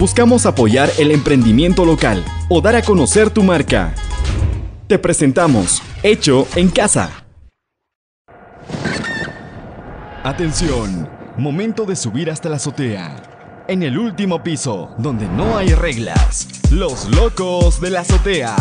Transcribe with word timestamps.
buscamos 0.00 0.46
apoyar 0.46 0.90
el 0.98 1.10
emprendimiento 1.10 1.84
local 1.84 2.24
o 2.48 2.62
dar 2.62 2.74
a 2.74 2.80
conocer 2.80 3.28
tu 3.28 3.42
marca. 3.42 3.94
Te 4.86 4.98
presentamos 4.98 5.82
Hecho 6.02 6.48
en 6.56 6.70
Casa. 6.70 7.26
Atención, 10.24 11.06
momento 11.36 11.84
de 11.84 11.96
subir 11.96 12.30
hasta 12.30 12.48
la 12.48 12.56
azotea. 12.56 13.14
En 13.68 13.82
el 13.82 13.98
último 13.98 14.42
piso, 14.42 14.94
donde 14.96 15.28
no 15.28 15.58
hay 15.58 15.74
reglas, 15.74 16.48
los 16.72 17.06
locos 17.10 17.80
de 17.82 17.90
la 17.90 18.00
azotea. 18.00 18.56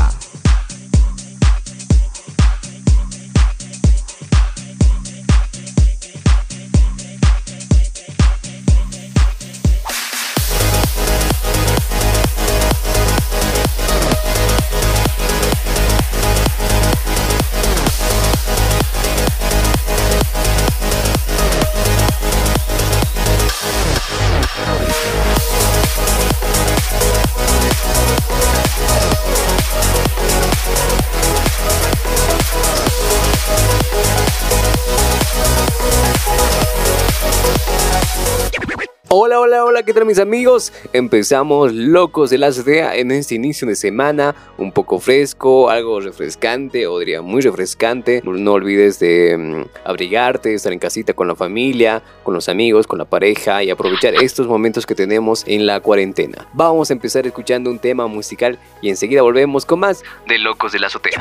¿Qué 39.90 39.94
tal 39.96 40.06
mis 40.06 40.20
amigos? 40.20 40.72
Empezamos 40.94 41.74
locos 41.74 42.30
de 42.30 42.38
la 42.38 42.46
azotea 42.46 42.96
en 42.96 43.10
este 43.10 43.34
inicio 43.34 43.68
de 43.68 43.76
semana, 43.76 44.36
un 44.60 44.72
poco 44.72 45.00
fresco, 45.00 45.72
algo 45.72 46.00
refrescante, 46.00 46.86
o 46.86 47.00
diría 47.00 47.24
muy 47.24 47.42
refrescante. 47.42 48.22
No, 48.24 48.52
olvides 48.52 49.00
de 49.00 49.36
mm, 49.36 49.88
abrigarte, 49.88 50.54
estar 50.54 50.72
en 50.74 50.78
casita 50.78 51.16
con 51.16 51.28
la 51.28 51.36
familia, 51.36 52.04
con 52.22 52.36
los 52.36 52.50
amigos, 52.50 52.86
con 52.86 53.00
la 53.00 53.06
pareja 53.06 53.64
y 53.64 53.72
aprovechar 53.72 54.14
estos 54.14 54.46
momentos 54.46 54.86
que 54.86 54.94
tenemos 54.94 55.44
en 55.48 55.66
la 55.66 55.80
cuarentena. 55.80 56.48
Vamos 56.54 56.92
a 56.92 56.94
empezar 56.94 57.26
escuchando 57.26 57.72
un 57.72 57.80
tema 57.80 58.06
musical 58.06 58.60
y 58.84 58.90
enseguida 58.90 59.24
volvemos 59.24 59.66
con 59.66 59.80
más 59.80 60.04
de 60.28 60.38
Locos 60.38 60.72
de 60.72 60.80
la 60.82 60.86
azotea. 60.86 61.20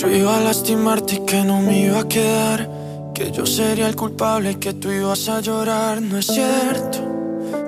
Yo 0.00 0.08
iba 0.08 0.38
a 0.38 0.40
lastimarte 0.40 1.16
y 1.16 1.26
que 1.26 1.44
no 1.44 1.60
me 1.60 1.80
iba 1.80 2.00
a 2.00 2.08
quedar. 2.08 2.68
Que 3.14 3.30
yo 3.30 3.44
sería 3.44 3.86
el 3.86 3.96
culpable 3.96 4.52
y 4.52 4.54
que 4.54 4.72
tú 4.72 4.90
ibas 4.90 5.28
a 5.28 5.40
llorar. 5.40 6.00
No 6.00 6.16
es 6.16 6.26
cierto, 6.26 6.98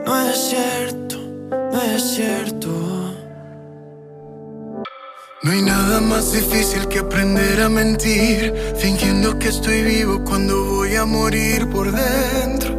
no 0.07 0.31
es 0.31 0.39
cierto, 0.39 1.17
no 1.51 1.83
es 1.83 2.03
cierto. 2.03 2.69
No 5.43 5.51
hay 5.51 5.61
nada 5.61 6.01
más 6.01 6.33
difícil 6.33 6.87
que 6.89 7.01
aprender 7.01 7.61
a 7.61 7.69
mentir, 7.69 8.55
fingiendo 8.79 9.39
que 9.39 9.49
estoy 9.49 9.83
vivo 9.83 10.23
cuando 10.25 10.65
voy 10.65 10.95
a 10.95 11.05
morir 11.05 11.69
por 11.69 11.91
dentro, 11.91 12.75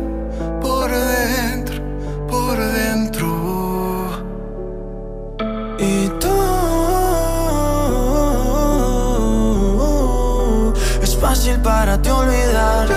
para 11.64 11.98
ti 12.02 12.10
olvidar. 12.10 12.88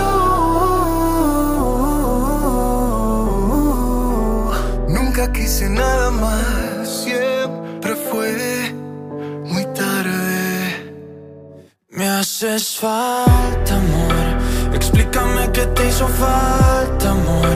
Nunca 4.87 5.31
quise 5.31 5.69
nada 5.69 6.11
más, 6.11 6.87
siempre 7.03 7.95
fue 7.95 8.73
muy 9.45 9.65
tarde. 9.73 10.93
Me 11.89 12.07
haces 12.07 12.77
falta, 12.77 13.75
amor. 13.75 14.75
Explícame 14.75 15.51
qué 15.51 15.65
te 15.67 15.87
hizo 15.87 16.07
falta, 16.07 17.11
amor. 17.11 17.55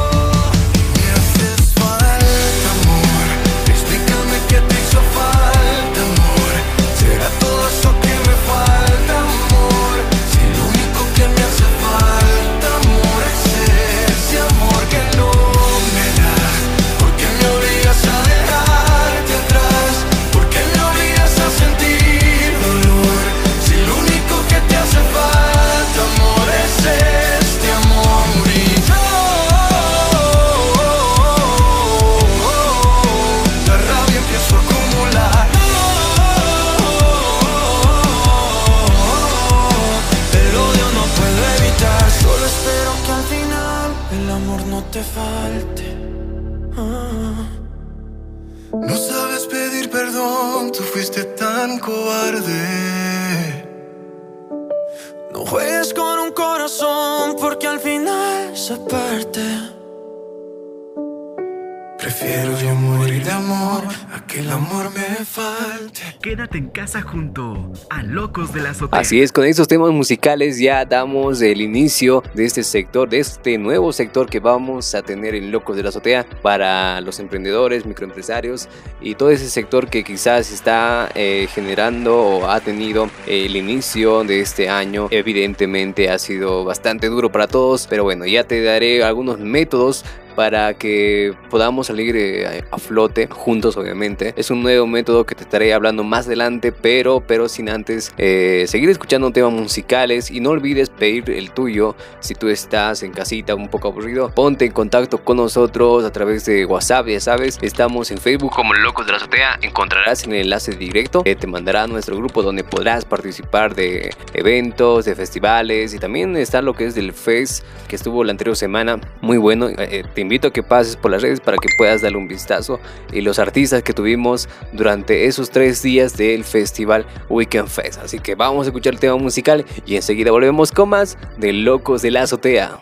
Así 68.89 69.21
es, 69.21 69.31
con 69.31 69.45
estos 69.45 69.67
temas 69.67 69.91
musicales 69.91 70.57
ya 70.57 70.85
damos 70.85 71.41
el 71.41 71.61
inicio 71.61 72.23
de 72.33 72.45
este 72.45 72.63
sector, 72.63 73.07
de 73.09 73.19
este 73.19 73.57
nuevo 73.57 73.93
sector 73.93 74.29
que 74.29 74.39
vamos 74.39 74.95
a 74.95 75.03
tener 75.03 75.35
en 75.35 75.51
Locos 75.51 75.75
de 75.75 75.83
la 75.83 75.89
Azotea 75.89 76.25
para 76.41 76.99
los 77.01 77.19
emprendedores, 77.19 77.85
microempresarios 77.85 78.67
y 78.99 79.15
todo 79.15 79.29
ese 79.29 79.49
sector 79.49 79.87
que 79.87 80.03
quizás 80.03 80.51
está 80.51 81.09
eh, 81.13 81.47
generando 81.53 82.17
o 82.17 82.49
ha 82.49 82.59
tenido 82.59 83.09
el 83.27 83.55
inicio 83.55 84.23
de 84.23 84.41
este 84.41 84.69
año. 84.69 85.07
Evidentemente 85.11 86.09
ha 86.09 86.17
sido 86.17 86.65
bastante 86.65 87.07
duro 87.07 87.31
para 87.31 87.47
todos, 87.47 87.87
pero 87.87 88.03
bueno, 88.03 88.25
ya 88.25 88.45
te 88.45 88.63
daré 88.63 89.03
algunos 89.03 89.39
métodos 89.39 90.03
para 90.41 90.73
que 90.73 91.35
podamos 91.51 91.85
salir 91.85 92.15
eh, 92.15 92.63
a 92.71 92.77
flote 92.79 93.27
juntos 93.27 93.77
obviamente. 93.77 94.33
Es 94.35 94.49
un 94.49 94.63
nuevo 94.63 94.87
método 94.87 95.23
que 95.23 95.35
te 95.35 95.43
estaré 95.43 95.71
hablando 95.71 96.03
más 96.03 96.25
adelante 96.25 96.71
pero 96.71 97.21
pero 97.21 97.47
sin 97.47 97.69
antes 97.69 98.11
eh, 98.17 98.65
seguir 98.67 98.89
escuchando 98.89 99.29
temas 99.29 99.53
musicales. 99.53 100.31
Y 100.31 100.39
no 100.39 100.49
olvides 100.49 100.89
pedir 100.89 101.29
el 101.29 101.51
tuyo. 101.51 101.95
Si 102.21 102.33
tú 102.33 102.49
estás 102.49 103.03
en 103.03 103.11
casita 103.11 103.53
un 103.53 103.67
poco 103.67 103.89
aburrido 103.89 104.31
ponte 104.33 104.65
en 104.65 104.71
contacto 104.71 105.19
con 105.19 105.37
nosotros 105.37 106.05
a 106.05 106.11
través 106.11 106.43
de 106.45 106.65
whatsapp 106.65 107.05
ya 107.05 107.19
sabes. 107.19 107.59
Estamos 107.61 108.09
en 108.09 108.17
facebook 108.17 108.51
como 108.51 108.73
locos 108.73 109.05
de 109.05 109.11
la 109.11 109.19
azotea. 109.19 109.59
Encontrarás 109.61 110.23
en 110.23 110.31
el 110.31 110.41
enlace 110.41 110.71
directo. 110.71 111.23
Que 111.23 111.35
te 111.35 111.45
mandará 111.45 111.83
a 111.83 111.87
nuestro 111.87 112.17
grupo 112.17 112.41
donde 112.41 112.63
podrás 112.63 113.05
participar 113.05 113.75
de 113.75 114.09
eventos 114.33 115.05
de 115.05 115.13
festivales 115.13 115.93
y 115.93 115.99
también 115.99 116.35
está 116.35 116.63
lo 116.63 116.73
que 116.73 116.87
es 116.87 116.95
del 116.95 117.13
fest 117.13 117.63
que 117.87 117.95
estuvo 117.95 118.23
la 118.23 118.31
anterior 118.31 118.55
semana. 118.55 118.99
Muy 119.21 119.37
bueno. 119.37 119.69
Eh, 119.69 120.03
invito 120.31 120.47
a 120.47 120.53
que 120.53 120.63
pases 120.63 120.95
por 120.95 121.11
las 121.11 121.21
redes 121.21 121.41
para 121.41 121.57
que 121.57 121.67
puedas 121.77 122.01
darle 122.01 122.17
un 122.17 122.29
vistazo 122.29 122.79
y 123.11 123.19
los 123.19 123.37
artistas 123.37 123.83
que 123.83 123.91
tuvimos 123.91 124.47
durante 124.71 125.25
esos 125.25 125.49
tres 125.49 125.83
días 125.83 126.15
del 126.15 126.45
festival 126.45 127.05
Weekend 127.27 127.67
Fest. 127.67 127.99
Así 128.01 128.17
que 128.19 128.35
vamos 128.35 128.65
a 128.65 128.69
escuchar 128.69 128.93
el 128.93 128.99
tema 129.01 129.17
musical 129.17 129.65
y 129.85 129.97
enseguida 129.97 130.31
volvemos 130.31 130.71
con 130.71 130.87
más 130.87 131.17
de 131.37 131.51
Locos 131.51 132.01
de 132.01 132.11
la 132.11 132.21
Azotea. 132.21 132.81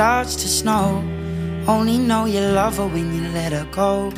Starts 0.00 0.34
to 0.34 0.48
snow. 0.48 1.04
Only 1.68 1.98
know 1.98 2.24
you 2.24 2.40
love 2.40 2.78
her 2.78 2.86
when 2.86 3.12
you 3.14 3.28
let 3.36 3.52
her 3.52 3.66
go. 3.70 4.10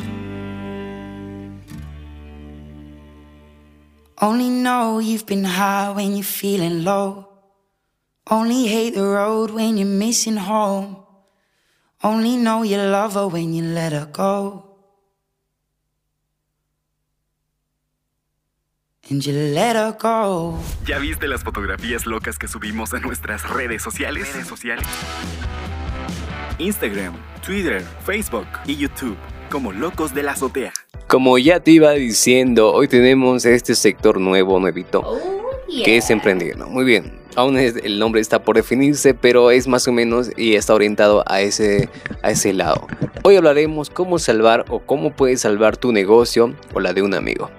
Only 4.21 4.49
know 4.49 4.99
you've 4.99 5.25
been 5.25 5.43
high 5.43 5.91
when 5.91 6.15
you're 6.15 6.23
feeling 6.23 6.85
low. 6.85 7.27
Only 8.31 8.65
hate 8.65 8.95
the 8.95 9.03
road 9.03 9.51
when 9.51 9.75
you're 9.75 9.97
missing 10.05 10.37
home. 10.37 11.03
Only 12.01 12.37
know 12.37 12.63
you 12.63 12.77
love 12.77 13.15
her 13.15 13.27
when 13.27 13.53
you 13.53 13.63
let 13.63 13.91
her 13.91 14.07
go. 14.09 14.63
And 19.09 19.21
you 19.25 19.33
let 19.33 19.75
her 19.75 19.97
go. 19.99 20.57
¿Ya 20.87 20.97
viste 20.99 21.27
las 21.27 21.43
fotografías 21.43 22.05
locas 22.05 22.37
que 22.37 22.47
subimos 22.47 22.93
a 22.93 22.99
nuestras 22.99 23.43
redes 23.49 23.81
sociales? 23.81 24.31
Redes 24.31 24.47
sociales. 24.47 24.85
Instagram, 26.59 27.13
Twitter, 27.45 27.83
Facebook 28.05 28.47
y 28.65 28.75
YouTube 28.77 29.17
como 29.49 29.71
Locos 29.71 30.13
de 30.13 30.23
la 30.23 30.31
Azotea. 30.31 30.73
Como 31.07 31.37
ya 31.37 31.59
te 31.59 31.71
iba 31.71 31.91
diciendo, 31.91 32.71
hoy 32.73 32.87
tenemos 32.87 33.45
este 33.45 33.75
sector 33.75 34.19
nuevo, 34.19 34.59
nuevito, 34.59 35.03
que 35.83 35.97
es 35.97 36.09
emprender. 36.09 36.57
¿no? 36.57 36.67
Muy 36.67 36.85
bien, 36.85 37.19
aún 37.35 37.57
es- 37.57 37.75
el 37.83 37.99
nombre 37.99 38.21
está 38.21 38.43
por 38.43 38.55
definirse, 38.55 39.13
pero 39.13 39.51
es 39.51 39.67
más 39.67 39.87
o 39.87 39.91
menos 39.91 40.31
y 40.37 40.55
está 40.55 40.73
orientado 40.73 41.23
a 41.27 41.41
ese, 41.41 41.89
a 42.23 42.31
ese 42.31 42.53
lado. 42.53 42.87
Hoy 43.23 43.35
hablaremos 43.35 43.89
cómo 43.89 44.17
salvar 44.19 44.65
o 44.69 44.79
cómo 44.79 45.11
puedes 45.15 45.41
salvar 45.41 45.77
tu 45.77 45.91
negocio 45.91 46.55
o 46.73 46.79
la 46.79 46.93
de 46.93 47.01
un 47.03 47.13
amigo. 47.13 47.49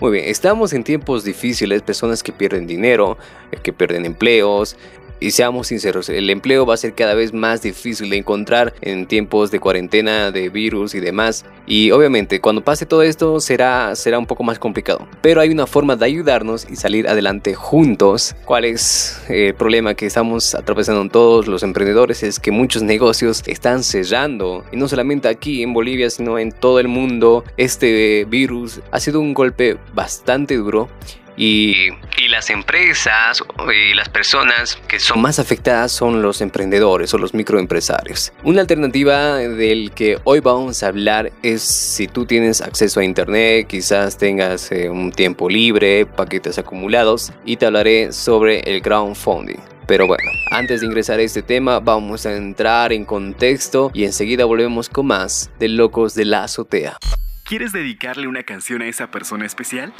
Muy 0.00 0.12
bien, 0.12 0.24
estamos 0.28 0.72
en 0.72 0.82
tiempos 0.82 1.24
difíciles, 1.24 1.82
personas 1.82 2.22
que 2.22 2.32
pierden 2.32 2.66
dinero, 2.66 3.18
eh, 3.52 3.58
que 3.62 3.70
pierden 3.74 4.06
empleos. 4.06 4.76
Y 5.20 5.32
seamos 5.32 5.66
sinceros, 5.66 6.08
el 6.08 6.30
empleo 6.30 6.64
va 6.64 6.74
a 6.74 6.78
ser 6.78 6.94
cada 6.94 7.12
vez 7.12 7.34
más 7.34 7.60
difícil 7.60 8.08
de 8.08 8.16
encontrar 8.16 8.72
en 8.80 9.06
tiempos 9.06 9.50
de 9.50 9.60
cuarentena, 9.60 10.30
de 10.30 10.48
virus 10.48 10.94
y 10.94 11.00
demás. 11.00 11.44
Y 11.66 11.90
obviamente 11.90 12.40
cuando 12.40 12.64
pase 12.64 12.86
todo 12.86 13.02
esto 13.02 13.38
será, 13.38 13.94
será 13.96 14.18
un 14.18 14.24
poco 14.24 14.42
más 14.42 14.58
complicado. 14.58 15.06
Pero 15.20 15.42
hay 15.42 15.50
una 15.50 15.66
forma 15.66 15.94
de 15.94 16.06
ayudarnos 16.06 16.66
y 16.70 16.76
salir 16.76 17.06
adelante 17.06 17.54
juntos. 17.54 18.34
¿Cuál 18.46 18.64
es 18.64 19.20
el 19.28 19.54
problema 19.54 19.94
que 19.94 20.06
estamos 20.06 20.54
atravesando 20.54 21.06
todos 21.10 21.46
los 21.46 21.62
emprendedores? 21.62 22.22
Es 22.22 22.40
que 22.40 22.50
muchos 22.50 22.82
negocios 22.82 23.42
están 23.46 23.84
cerrando. 23.84 24.64
Y 24.72 24.78
no 24.78 24.88
solamente 24.88 25.28
aquí 25.28 25.62
en 25.62 25.74
Bolivia, 25.74 26.08
sino 26.08 26.38
en 26.38 26.50
todo 26.50 26.80
el 26.80 26.88
mundo. 26.88 27.44
Este 27.58 28.24
virus 28.24 28.80
ha 28.90 29.00
sido 29.00 29.20
un 29.20 29.34
golpe 29.34 29.76
bastante 29.94 30.56
duro. 30.56 30.88
Y, 31.42 31.88
las 32.28 32.50
empresas 32.50 33.42
y 33.74 33.94
las 33.94 34.10
personas 34.10 34.76
que 34.86 35.00
son 35.00 35.22
más 35.22 35.38
afectadas 35.38 35.90
son 35.90 36.20
los 36.20 36.42
emprendedores 36.42 37.12
o 37.14 37.18
los 37.18 37.32
microempresarios. 37.32 38.32
Una 38.44 38.60
alternativa 38.60 39.36
del 39.36 39.90
que 39.92 40.18
hoy 40.24 40.40
vamos 40.40 40.82
a 40.82 40.88
hablar 40.88 41.32
es 41.42 41.62
si 41.62 42.06
tú 42.06 42.26
tienes 42.26 42.60
acceso 42.60 43.00
a 43.00 43.04
internet, 43.04 43.66
quizás 43.66 44.18
tengas 44.18 44.70
eh, 44.70 44.90
un 44.90 45.10
tiempo 45.10 45.48
libre, 45.48 46.04
paquetes 46.04 46.58
acumulados 46.58 47.32
y 47.46 47.56
te 47.56 47.64
hablaré 47.64 48.12
sobre 48.12 48.60
el 48.60 48.82
crowdfunding. 48.82 49.58
Pero 49.86 50.06
bueno, 50.06 50.30
antes 50.50 50.82
de 50.82 50.86
ingresar 50.86 51.20
a 51.20 51.22
este 51.22 51.40
tema, 51.40 51.80
vamos 51.80 52.26
a 52.26 52.36
entrar 52.36 52.92
en 52.92 53.06
contexto 53.06 53.90
y 53.94 54.04
enseguida 54.04 54.44
volvemos 54.44 54.90
con 54.90 55.06
más 55.06 55.50
de 55.58 55.68
Locos 55.70 56.14
de 56.14 56.26
la 56.26 56.44
Azotea. 56.44 56.98
¿Quieres 57.44 57.72
dedicarle 57.72 58.28
una 58.28 58.42
canción 58.42 58.82
a 58.82 58.86
esa 58.86 59.10
persona 59.10 59.46
especial? 59.46 59.94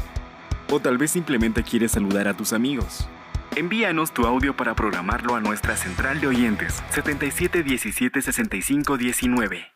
O 0.73 0.79
tal 0.79 0.99
vez 0.99 1.11
simplemente 1.11 1.65
quieres 1.65 1.91
saludar 1.93 2.29
a 2.29 2.35
tus 2.35 2.53
amigos. 2.53 3.09
Envíanos 3.57 4.13
tu 4.13 4.25
audio 4.25 4.55
para 4.55 4.75
programarlo 4.75 5.35
a 5.35 5.41
nuestra 5.41 5.77
central 5.77 6.21
de 6.21 6.29
oyentes 6.29 6.81
7717 6.91 8.23
6519. 8.23 9.73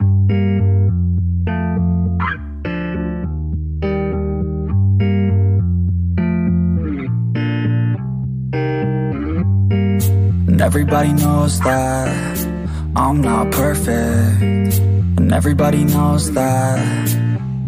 And 10.47 10.61
everybody 10.61 11.13
knows 11.15 11.59
that 11.61 12.09
I'm 12.95 13.21
not 13.21 13.51
perfect. 13.51 14.79
And 15.19 15.33
everybody 15.33 15.85
knows 15.85 16.33
that 16.35 16.79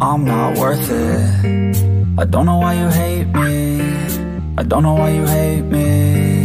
I'm 0.00 0.24
not 0.24 0.56
worth 0.56 0.88
it. 0.88 1.85
I 2.18 2.24
don't 2.24 2.46
know 2.46 2.56
why 2.56 2.72
you 2.72 2.88
hate 2.88 3.26
me. 3.26 3.82
I 4.56 4.62
don't 4.62 4.82
know 4.82 4.94
why 4.94 5.10
you 5.10 5.26
hate 5.26 5.64
me. 5.64 6.44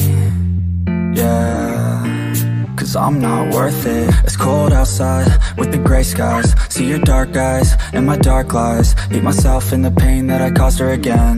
Yeah. 1.16 2.74
Cause 2.75 2.98
I'm 2.98 3.22
not 3.22 3.54
worth 3.54 3.86
it. 3.86 4.13
It's 4.25 4.36
cold 4.36 4.74
outside 4.74 5.32
with 5.58 5.72
the 5.72 5.78
gray 5.78 6.04
skies. 6.04 6.54
See 6.68 6.90
your 6.90 7.00
dark 7.00 7.38
eyes 7.38 7.74
and 7.94 8.06
my 8.06 8.18
dark 8.18 8.54
lies. 8.54 8.92
Hate 9.10 9.24
myself 9.24 9.72
in 9.72 9.82
the 9.82 9.92
pain 9.92 10.28
that 10.28 10.42
I 10.42 10.51
caused 10.51 10.80
her 10.80 10.92
again. 10.92 11.38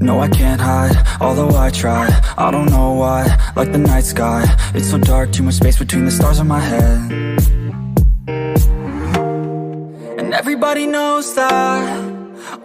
No, 0.00 0.18
I 0.18 0.28
can't 0.28 0.60
hide, 0.60 0.96
although 1.20 1.56
I 1.56 1.70
try 1.70 2.08
I 2.36 2.50
don't 2.50 2.70
know 2.70 2.92
why, 2.92 3.22
like 3.56 3.72
the 3.72 3.78
night 3.78 4.04
sky 4.04 4.44
It's 4.74 4.90
so 4.90 4.98
dark, 4.98 5.32
too 5.32 5.42
much 5.42 5.54
space 5.54 5.78
between 5.78 6.04
the 6.04 6.10
stars 6.10 6.40
in 6.40 6.46
my 6.46 6.60
head 6.60 7.34
everybody 10.44 10.86
knows 10.86 11.34
that 11.36 11.88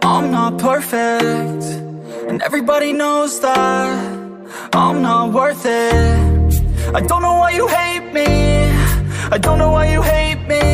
I'm 0.01 0.31
not 0.31 0.57
perfect. 0.59 1.63
And 2.29 2.41
everybody 2.41 2.91
knows 2.91 3.39
that 3.39 3.97
I'm 4.73 5.01
not 5.01 5.31
worth 5.31 5.65
it. 5.65 6.53
I 6.93 6.99
don't 6.99 7.21
know 7.21 7.35
why 7.41 7.51
you 7.51 7.67
hate 7.69 8.11
me. 8.11 8.27
I 9.31 9.37
don't 9.37 9.59
know 9.59 9.71
why 9.71 9.85
you 9.93 10.01
hate 10.01 10.41
me. 10.53 10.65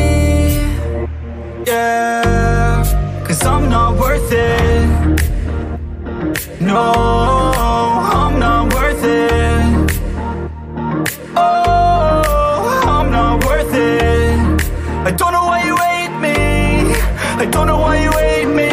Yeah 1.64 2.82
Cause 3.24 3.46
I'm 3.46 3.70
not 3.70 3.90
worth 4.00 4.32
it. 4.32 5.20
No, 6.60 6.82
Don't 17.50 17.68
know 17.68 17.78
why 17.78 18.02
you 18.02 18.10
hate 18.10 18.46
me. 18.46 18.68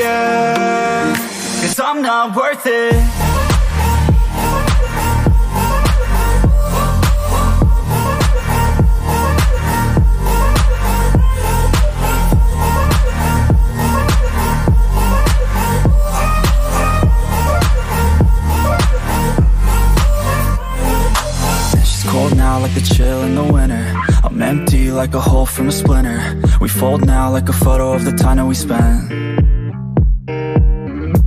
Yeah, 0.00 1.14
cause 1.60 1.78
I'm 1.78 2.02
not 2.02 2.34
worth 2.36 2.66
it. 2.66 2.94
She's 21.84 22.10
cold 22.10 22.36
now 22.36 22.58
like 22.60 22.74
the 22.74 22.80
chill 22.80 23.22
in 23.22 23.34
the 23.34 23.44
winter 23.44 24.15
I'm 24.36 24.42
empty 24.42 24.90
like 24.90 25.14
a 25.14 25.20
hole 25.20 25.46
from 25.46 25.68
a 25.68 25.72
splinter. 25.72 26.20
We 26.60 26.68
fold 26.68 27.06
now 27.06 27.30
like 27.30 27.48
a 27.48 27.54
photo 27.54 27.94
of 27.94 28.04
the 28.04 28.12
time 28.12 28.36
that 28.36 28.44
we 28.44 28.54
spent. 28.54 29.00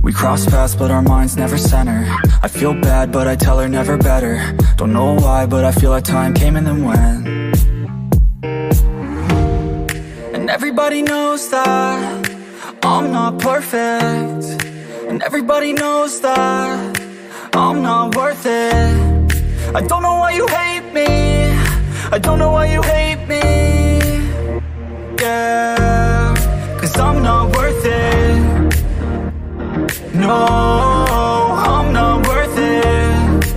We 0.00 0.12
cross 0.12 0.46
paths 0.46 0.76
but 0.76 0.92
our 0.92 1.02
minds 1.02 1.36
never 1.36 1.58
center. 1.58 2.06
I 2.40 2.46
feel 2.46 2.72
bad 2.72 3.10
but 3.10 3.26
I 3.26 3.34
tell 3.34 3.58
her 3.58 3.68
never 3.68 3.98
better. 3.98 4.56
Don't 4.76 4.92
know 4.92 5.14
why 5.14 5.46
but 5.46 5.64
I 5.64 5.72
feel 5.72 5.90
like 5.90 6.04
time 6.04 6.34
came 6.34 6.54
and 6.54 6.64
then 6.64 6.84
went. 6.84 7.26
And 10.36 10.48
everybody 10.48 11.02
knows 11.02 11.50
that 11.50 12.30
I'm 12.80 13.10
not 13.10 13.40
perfect. 13.40 14.62
And 15.08 15.20
everybody 15.24 15.72
knows 15.72 16.20
that 16.20 17.00
I'm 17.54 17.82
not 17.82 18.14
worth 18.14 18.46
it. 18.46 19.74
I 19.74 19.80
don't 19.80 20.02
know 20.04 20.14
why 20.14 20.30
you 20.30 20.46
hate 20.46 20.92
me 20.92 21.49
I 22.12 22.18
don't 22.18 22.40
know 22.40 22.50
why 22.50 22.66
you 22.66 22.82
hate 22.82 23.24
me 23.28 23.40
Yeah 25.20 26.34
Cause 26.80 26.98
I'm 26.98 27.22
not 27.22 27.54
worth 27.56 27.84
it. 27.84 28.74
No, 30.14 30.34
I'm 30.34 31.92
not 31.92 32.26
worth 32.26 32.58
it. 32.58 33.54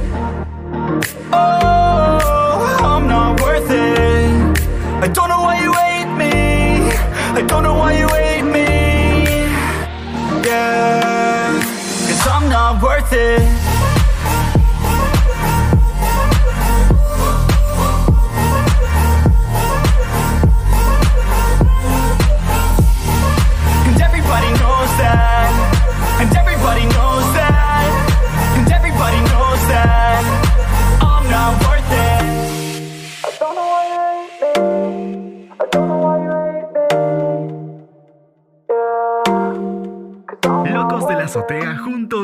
Oh, 1.31 2.77
I'm 2.91 3.07
not 3.07 3.41
worth 3.41 3.71
it. 3.71 4.59
I 5.01 5.07
don't 5.07 5.29
know 5.29 5.41
why 5.41 5.59
you 5.63 5.73
hate 5.73 6.13
me. 6.15 6.91
I 7.39 7.41
don't 7.47 7.63
know 7.63 7.73
why 7.73 7.97
you 7.97 8.07
hate 8.09 8.43
me 8.43 8.67
Yeah 10.45 11.59
Cause 12.07 12.27
I'm 12.27 12.49
not 12.49 12.83
worth 12.83 13.13
it 13.13 13.62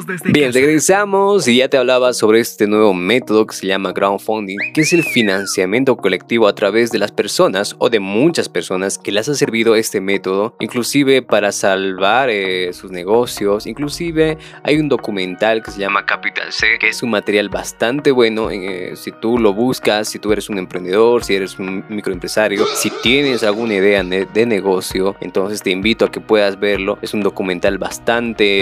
desde 0.06 0.32
Bien, 0.32 0.48
casa. 0.48 0.60
regresamos 0.60 1.48
y 1.48 1.58
ya 1.58 1.70
te 1.70 1.78
hablaba 1.78 2.14
sobre 2.14 2.40
este 2.40 2.68
nuevo 2.68 2.94
método 2.94 3.48
que 3.48 3.56
se 3.56 3.68
llama 3.68 3.94
crowdfunding, 3.94 4.58
que 4.74 4.82
es 4.82 4.94
el 4.94 5.04
financiamiento 5.04 5.96
colectivo 5.98 6.48
a 6.48 6.56
través 6.56 6.92
de 6.92 7.00
las 7.00 7.12
personas 7.12 7.76
o 7.80 7.90
de 7.90 8.00
muchas 8.00 8.50
personas 8.50 8.98
que 8.98 9.12
les 9.12 9.30
ha 9.30 9.36
servido 9.36 9.76
este 9.76 10.02
método, 10.02 10.56
inclusive 10.60 11.22
para 11.22 11.52
salvar 11.52 12.30
eh, 12.30 12.74
sus 12.74 12.92
negocios. 12.92 13.66
Inclusive 13.68 14.38
hay 14.64 14.78
un 14.78 14.90
documental 14.90 15.64
que 15.64 15.72
se 15.72 15.80
llama 15.80 16.06
Capital 16.06 16.52
C, 16.52 16.78
que 16.80 16.90
es 16.90 17.02
un 17.04 17.12
material 17.12 17.50
bastante 17.50 18.12
bueno. 18.12 18.52
eh, 18.52 18.94
si 18.96 19.12
tú 19.12 19.38
lo 19.38 19.54
buscas, 19.54 20.10
si 20.10 20.20
tú 20.20 20.32
eres 20.32 20.50
un 20.50 20.58
emprendedor, 20.58 21.24
si 21.24 21.36
eres 21.36 21.60
un 21.60 21.86
microempresario, 21.90 22.66
si 22.76 22.92
tienes 23.02 23.44
alguna 23.44 23.76
idea 23.76 24.04
de 24.04 24.46
negocio, 24.46 25.16
entonces 25.22 25.62
te 25.62 25.72
invito 25.72 26.06
a 26.06 26.12
que 26.12 26.20
puedas 26.20 26.60
verlo. 26.60 26.98
Es 27.02 27.14
un 27.14 27.22
documental 27.22 27.78
bastante 27.78 28.59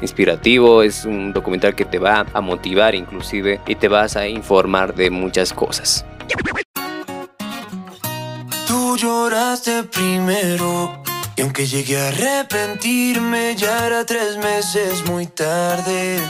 inspirativo, 0.00 0.82
es 0.82 1.04
un 1.04 1.32
documental 1.32 1.74
que 1.74 1.84
te 1.84 1.98
va 1.98 2.26
a 2.32 2.40
motivar 2.40 2.94
inclusive 2.94 3.60
y 3.66 3.74
te 3.74 3.88
vas 3.88 4.16
a 4.16 4.26
informar 4.26 4.94
de 4.94 5.10
muchas 5.10 5.52
cosas. 5.52 6.04
Tú 8.66 8.96
lloraste 8.96 9.84
primero 9.84 11.02
y 11.36 11.42
aunque 11.42 11.66
llegué 11.66 11.98
a 11.98 12.08
arrepentirme 12.08 13.56
ya 13.56 13.86
era 13.86 14.04
tres 14.04 14.36
meses 14.36 15.04
muy 15.06 15.26
tarde. 15.26 16.20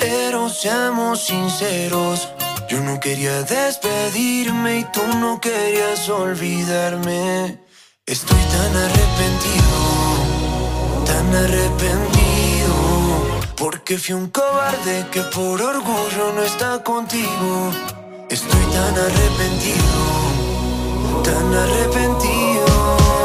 Pero 0.00 0.48
seamos 0.48 1.26
sinceros, 1.26 2.28
yo 2.68 2.80
no 2.80 3.00
quería 3.00 3.42
despedirme 3.42 4.80
y 4.80 4.84
tú 4.84 5.00
no 5.18 5.40
querías 5.40 6.08
olvidarme. 6.08 7.60
Estoy 8.04 8.36
tan 8.36 8.76
arrepentido, 8.76 10.01
tan 11.04 11.34
arrepentido, 11.34 12.74
porque 13.56 13.98
fui 13.98 14.14
un 14.14 14.28
cobarde 14.28 15.06
que 15.10 15.20
por 15.22 15.60
orgullo 15.60 16.32
no 16.34 16.42
está 16.42 16.82
contigo. 16.82 17.70
Estoy 18.28 18.64
tan 18.76 18.94
arrepentido, 19.06 19.92
tan 21.22 21.54
arrepentido. 21.54 23.21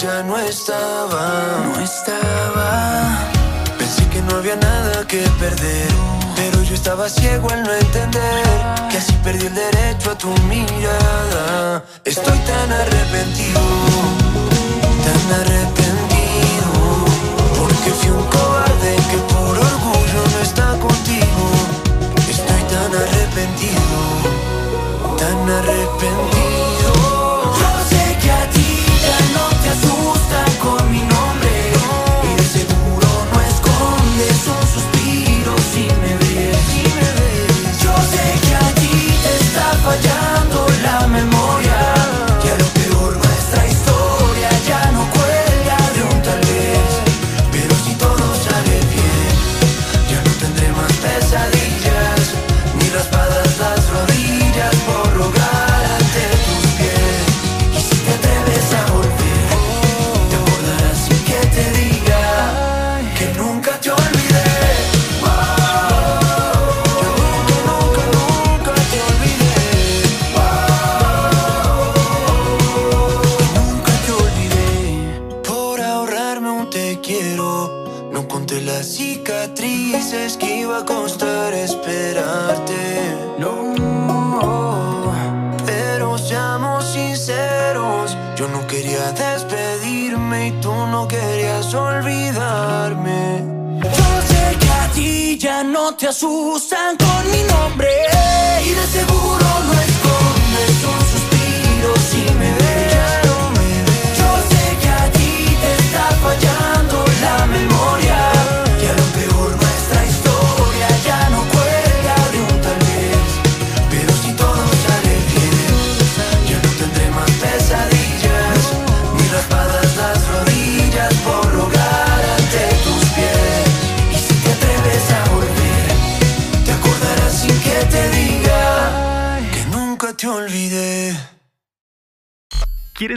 Ya 0.00 0.22
no 0.22 0.38
estaba, 0.38 1.62
no 1.74 1.80
estaba. 1.80 3.18
Pensé 3.76 4.08
que 4.08 4.22
no 4.22 4.36
había 4.36 4.56
nada 4.56 5.06
que 5.06 5.20
perder, 5.38 5.88
pero 6.36 6.62
yo 6.62 6.74
estaba 6.74 7.08
ciego 7.08 7.50
al 7.50 7.62
no 7.64 7.74
entender 7.74 8.44
que 8.90 8.96
así 8.96 9.12
perdí 9.22 9.46
el 9.46 9.54
derecho 9.54 10.12
a 10.12 10.14
tu 10.16 10.28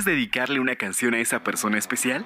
¿Quieres 0.04 0.18
dedicarle 0.18 0.60
una 0.60 0.76
canción 0.76 1.14
a 1.14 1.20
esa 1.20 1.44
persona 1.44 1.78
especial? 1.78 2.26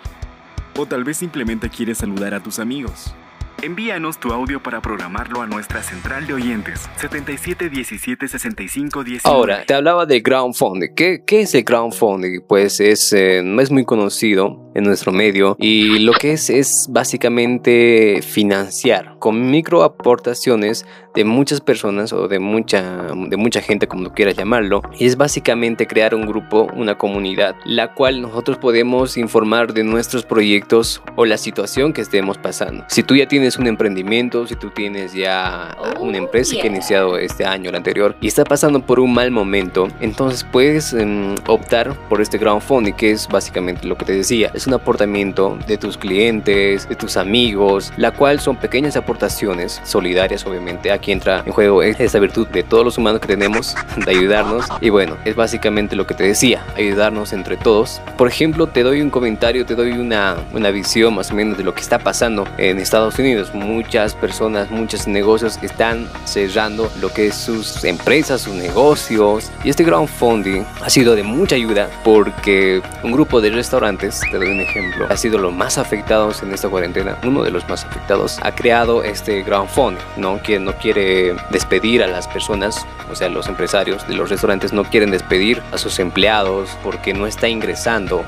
¿O 0.77 0.87
tal 0.87 1.03
vez 1.03 1.17
simplemente 1.17 1.69
quieres 1.69 1.99
saludar 1.99 2.33
a 2.33 2.41
tus 2.41 2.57
amigos? 2.57 3.13
Envíanos 3.61 4.19
tu 4.19 4.31
audio 4.31 4.63
para 4.63 4.81
programarlo 4.81 5.41
a 5.41 5.47
nuestra 5.47 5.83
central 5.83 6.25
de 6.25 6.33
oyentes 6.33 6.89
77176519. 6.99 9.19
Ahora, 9.25 9.63
te 9.65 9.75
hablaba 9.75 10.05
de 10.05 10.23
crowdfunding. 10.23 10.95
¿Qué, 10.95 11.23
qué 11.25 11.41
es 11.41 11.53
el 11.53 11.65
crowdfunding? 11.65 12.41
Pues 12.47 12.79
es, 12.79 13.11
eh, 13.13 13.41
no 13.43 13.61
es 13.61 13.69
muy 13.69 13.85
conocido 13.85 14.71
en 14.73 14.83
nuestro 14.83 15.11
medio 15.11 15.55
y 15.59 15.99
lo 15.99 16.13
que 16.13 16.31
es 16.33 16.49
es 16.51 16.87
básicamente 16.89 18.21
financiar 18.21 19.17
con 19.19 19.49
micro 19.49 19.83
aportaciones 19.83 20.85
de 21.17 21.25
muchas 21.25 21.61
personas 21.61 22.13
o 22.13 22.27
de 22.27 22.37
mucha, 22.37 23.07
de 23.15 23.37
mucha 23.37 23.59
gente, 23.59 23.87
como 23.87 24.03
tú 24.03 24.13
quieras 24.13 24.35
llamarlo. 24.35 24.83
Y 24.99 25.07
es 25.07 25.17
básicamente 25.17 25.87
crear 25.87 26.13
un 26.13 26.27
grupo, 26.27 26.69
una 26.75 26.95
comunidad, 26.95 27.55
la 27.65 27.93
cual 27.93 28.21
nosotros 28.21 28.57
podemos 28.57 29.17
informar 29.17 29.73
de 29.73 29.83
nuestros 29.83 30.25
proyectos 30.25 31.01
o 31.15 31.25
la 31.25 31.37
situación 31.37 31.91
que 31.91 32.01
estemos 32.01 32.37
pasando. 32.37 32.85
Si 32.87 33.01
tú 33.01 33.15
ya 33.15 33.27
tienes 33.27 33.57
un 33.57 33.65
emprendimiento, 33.65 34.45
si 34.45 34.55
tú 34.55 34.69
tienes 34.69 35.13
ya 35.13 35.75
Oh, 35.79 36.03
una 36.03 36.17
empresa 36.17 36.55
que 36.55 36.63
ha 36.63 36.67
iniciado 36.67 37.17
este 37.17 37.45
año, 37.45 37.69
el 37.69 37.75
anterior, 37.75 38.15
y 38.21 38.27
está 38.27 38.43
pasando 38.43 38.79
por 38.79 38.99
un 38.99 39.13
mal 39.13 39.31
momento, 39.31 39.87
entonces 39.99 40.45
puedes 40.51 40.93
em, 40.93 41.35
optar 41.47 41.95
por 42.09 42.21
este 42.21 42.39
crowdfunding, 42.39 42.93
que 42.93 43.11
es 43.11 43.27
básicamente 43.27 43.87
lo 43.87 43.97
que 43.97 44.05
te 44.05 44.13
decía, 44.13 44.51
es 44.53 44.67
un 44.67 44.73
aportamiento 44.73 45.57
de 45.67 45.77
tus 45.77 45.97
clientes, 45.97 46.87
de 46.87 46.95
tus 46.95 47.17
amigos, 47.17 47.91
la 47.97 48.11
cual 48.11 48.39
son 48.39 48.55
pequeñas 48.55 48.95
aportaciones 48.95 49.81
solidarias, 49.83 50.45
obviamente. 50.45 50.91
Aquí 50.91 51.06
entra 51.11 51.43
en 51.45 51.51
juego 51.51 51.83
esa 51.83 52.19
virtud 52.19 52.47
de 52.47 52.63
todos 52.63 52.83
los 52.83 52.97
humanos 52.97 53.21
que 53.21 53.27
tenemos 53.27 53.75
de 54.05 54.11
ayudarnos. 54.11 54.65
Y 54.81 54.89
bueno, 54.89 55.17
es 55.25 55.35
básicamente 55.35 55.95
lo 55.95 56.07
que 56.07 56.13
te 56.13 56.23
decía, 56.23 56.63
ayudarnos 56.75 57.33
entre 57.33 57.57
todos. 57.57 58.01
Por 58.17 58.27
ejemplo, 58.27 58.67
te 58.67 58.83
doy 58.83 59.01
un 59.01 59.09
comentario, 59.09 59.65
te 59.65 59.75
doy 59.75 59.91
una, 59.91 60.37
una 60.53 60.71
visión 60.71 61.15
más 61.15 61.31
o 61.31 61.35
menos 61.35 61.57
de 61.57 61.63
lo 61.63 61.73
que 61.73 61.81
está 61.81 61.99
pasando 61.99 62.47
en 62.57 62.79
Estados 62.79 63.17
Unidos. 63.19 63.53
Muchas 63.53 64.15
personas, 64.15 64.69
muchos 64.71 65.07
negocios 65.07 65.59
están 65.61 66.07
cerrando 66.25 66.91
lo 66.99 67.09
que 67.09 67.27
es 67.27 67.35
sus 67.35 67.83
empresas, 67.83 68.41
sus 68.41 68.53
negocios. 68.53 69.51
Y 69.63 69.69
este 69.69 69.83
crowdfunding 69.83 70.63
ha 70.81 70.89
sido 70.89 71.15
de 71.15 71.23
mucha 71.23 71.55
ayuda 71.55 71.89
porque 72.03 72.81
un 73.03 73.11
grupo 73.11 73.41
de 73.41 73.49
restaurantes, 73.49 74.21
te 74.31 74.37
doy 74.37 74.49
un 74.49 74.61
ejemplo, 74.61 75.07
ha 75.09 75.17
sido 75.17 75.37
los 75.37 75.53
más 75.53 75.77
afectados 75.77 76.43
en 76.43 76.53
esta 76.53 76.69
cuarentena. 76.69 77.17
Uno 77.23 77.43
de 77.43 77.51
los 77.51 77.67
más 77.69 77.85
afectados 77.85 78.39
ha 78.41 78.53
creado 78.53 79.03
este 79.03 79.43
crowdfunding, 79.43 80.01
¿no? 80.17 80.41
Que 80.41 80.59
no 80.59 80.73
quiere 80.73 80.86
despedir 80.93 82.03
a 82.03 82.07
las 82.07 82.27
personas, 82.27 82.85
o 83.11 83.15
sea, 83.15 83.29
los 83.29 83.47
empresarios 83.47 84.07
de 84.07 84.15
los 84.15 84.29
restaurantes 84.29 84.73
no 84.73 84.83
quieren 84.83 85.11
despedir 85.11 85.61
a 85.71 85.77
sus 85.77 85.99
empleados 85.99 86.69
porque 86.83 87.13
no 87.13 87.27
está 87.27 87.47
ingresando 87.47 88.23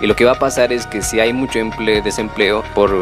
y 0.00 0.06
lo 0.06 0.14
que 0.14 0.24
va 0.24 0.32
a 0.32 0.38
pasar 0.38 0.72
es 0.72 0.86
que 0.86 1.02
si 1.02 1.18
hay 1.18 1.32
mucho 1.32 1.58
emple- 1.58 2.02
desempleo 2.04 2.62
por, 2.74 2.92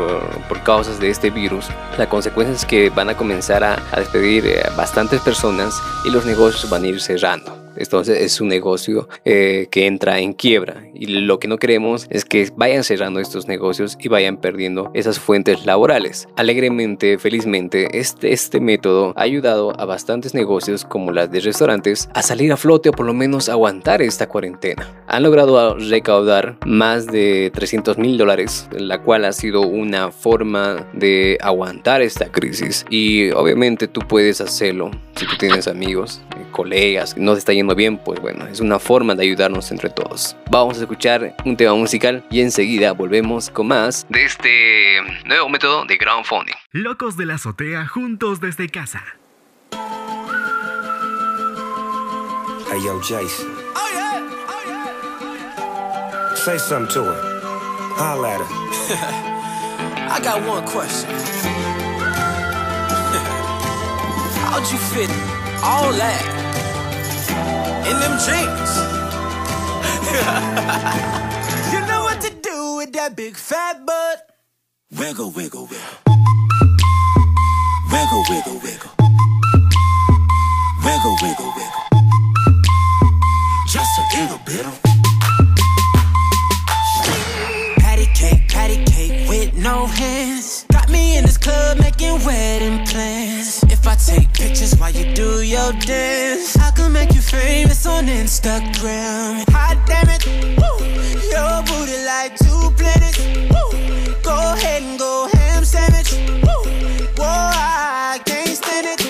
por 0.49 0.63
causas 0.63 0.99
de 0.99 1.11
este 1.11 1.29
virus, 1.29 1.67
la 1.99 2.09
consecuencia 2.09 2.55
es 2.55 2.65
que 2.65 2.89
van 2.89 3.11
a 3.11 3.17
comenzar 3.17 3.63
a, 3.65 3.83
a 3.93 4.01
despedir 4.01 4.47
eh, 4.47 4.63
bastantes 4.77 5.21
personas 5.21 5.75
y 6.07 6.11
los 6.11 6.25
negocios 6.25 6.71
van 6.71 6.85
a 6.85 6.87
ir 6.87 7.01
cerrando. 7.03 7.66
Entonces 7.77 8.21
es 8.21 8.41
un 8.41 8.49
negocio 8.49 9.09
eh, 9.25 9.69
que 9.71 9.87
entra 9.87 10.21
en 10.21 10.33
quiebra 10.33 10.85
y 10.95 11.07
lo 11.07 11.39
que 11.39 11.49
no 11.49 11.59
queremos 11.59 12.07
es 12.11 12.25
que 12.25 12.51
vayan 12.57 12.85
cerrando 12.85 13.21
estos 13.21 13.49
negocios 13.49 13.97
y 14.01 14.09
vayan 14.09 14.39
perdiendo 14.39 14.91
esas 14.95 15.19
fuentes 15.19 15.67
laborales. 15.67 16.29
Alegremente, 16.37 17.19
felizmente, 17.19 17.99
este, 17.99 18.33
este 18.33 18.61
método 18.61 19.13
ha 19.17 19.23
ayudado 19.23 19.79
a 19.79 19.85
bastantes 19.85 20.35
negocios 20.35 20.85
como 20.85 21.13
las 21.13 21.31
de 21.31 21.41
restaurantes 21.41 22.09
a 22.15 22.23
salir 22.23 22.53
a 22.53 22.57
flote 22.57 22.89
o 22.89 22.93
por 22.93 23.07
lo 23.07 23.15
menos 23.15 23.49
aguantar 23.49 24.03
esta 24.03 24.29
cuarentena. 24.29 25.05
Han 25.07 25.23
logrado 25.23 25.77
recaudar 25.77 26.59
más 26.67 27.07
de 27.07 27.51
300 27.55 27.99
mil 27.99 28.19
dólares, 28.19 28.69
la 28.73 29.03
cual 29.03 29.25
ha 29.25 29.33
sido 29.33 29.63
una 29.63 30.11
forma 30.11 30.87
de 30.93 31.39
aguantar 31.41 32.03
esta 32.03 32.31
crisis 32.31 32.85
y 32.91 33.31
obviamente 33.31 33.89
tú 33.89 34.01
puedes 34.01 34.41
hacerlo 34.41 34.91
si 35.17 35.27
tú 35.27 35.37
tienes 35.39 35.67
amigos, 35.67 36.21
eh, 36.37 36.45
colegas, 36.53 37.17
no 37.17 37.33
te 37.33 37.39
está 37.39 37.53
yendo 37.53 37.66
bien, 37.75 37.99
pues 37.99 38.21
bueno, 38.21 38.47
es 38.47 38.61
una 38.61 38.79
forma 38.79 39.15
de 39.15 39.25
ayudarnos 39.25 39.71
entre 39.71 39.91
todos. 39.91 40.37
Vamos 40.51 40.79
a 40.79 40.83
escuchar 40.83 41.35
un 41.45 41.57
tema 41.57 41.75
musical 41.75 42.25
y 42.31 42.41
enseguida 42.41 42.93
volvemos 42.93 43.51
con 43.51 43.69
más 43.69 44.07
de 44.09 44.25
este 44.25 45.01
nuevo 45.25 45.49
método 45.49 45.85
de 45.85 45.99
crowdfunding. 45.99 46.55
Locos 46.73 47.17
de 47.17 47.27
la 47.27 47.35
azotea 47.35 47.87
juntos 47.87 48.41
desde 48.41 48.69
casa. 48.69 49.03
Hey, 52.69 52.81
yo, 52.85 53.01
Jason. 53.01 53.47
Say 56.35 56.59
something 56.59 56.93
to 56.95 57.03
her. 57.03 57.41
Holla 57.97 58.35
at 58.35 58.41
her. 58.41 58.47
I 60.11 60.21
got 60.23 60.47
one 60.47 60.65
question. 60.67 61.11
How'd 64.43 64.71
you 64.71 64.79
fit 64.79 65.11
all 65.65 65.93
that 65.93 66.76
in 67.89 67.97
them 68.01 68.17
jeans? 68.25 68.73
you 71.73 71.81
know 71.87 72.03
what 72.03 72.21
to 72.21 72.31
do 72.43 72.77
with 72.77 72.93
that 72.93 73.15
big 73.17 73.37
fat 73.37 73.85
butt. 73.87 74.31
Wiggle, 74.91 75.31
wiggle, 75.31 75.67
wiggle. 75.67 76.17
Wiggle, 77.93 78.25
wiggle, 78.31 78.59
wiggle. 78.63 78.91
Wiggle, 80.85 81.17
wiggle, 81.23 81.53
wiggle. 81.57 81.83
Just 83.67 83.99
a 83.99 84.05
little 84.17 84.41
bit 84.47 84.65
of. 84.65 84.81
Patty 87.79 88.07
cake, 88.15 88.49
patty 88.49 88.85
cake 88.85 89.29
with 89.29 89.55
no 89.55 89.87
hands. 89.87 90.67
Got 90.71 90.89
me 90.91 91.17
in 91.19 91.25
this 91.25 91.39
club 91.39 91.79
making 91.79 92.25
wedding 92.25 92.87
plans. 92.87 93.63
If 93.65 93.87
I 93.87 93.97
take 93.97 94.33
pictures 94.33 94.75
while 94.79 94.91
you 94.91 95.15
do 95.15 95.43
your 95.43 95.73
dance, 95.73 96.56
famous 97.41 97.87
on 97.87 98.07
Instagram. 98.07 99.45
Hot 99.51 99.77
damn 99.87 100.09
it, 100.09 100.25
woo. 100.59 100.77
Your 101.33 101.63
booty 101.69 101.99
like 102.05 102.33
two 102.37 102.63
planets. 102.79 103.19
Woo. 103.53 103.69
Go 104.23 104.37
ahead 104.55 104.83
and 104.83 104.99
go 104.99 105.29
ham 105.33 105.65
sandwich. 105.65 106.13
Woo. 106.47 106.63
Whoa, 107.19 107.51
I 107.53 108.21
can't 108.25 108.57
stand 108.57 108.87
it. 108.93 109.01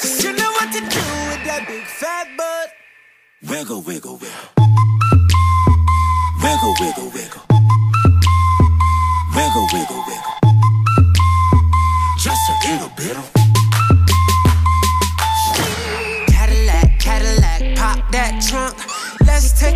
Cause 0.00 0.22
you 0.24 0.32
know 0.32 0.50
what 0.58 0.68
to 0.72 0.80
do 0.80 1.04
with 1.30 1.42
that 1.48 1.64
big 1.66 1.84
fat 1.84 2.26
butt. 2.36 2.68
Wiggle, 3.50 3.82
wiggle, 3.82 4.16
wiggle. 4.22 4.48
Wiggle, 6.42 6.74
wiggle, 6.80 7.10
wiggle. 7.10 7.12
Wiggle, 7.14 7.41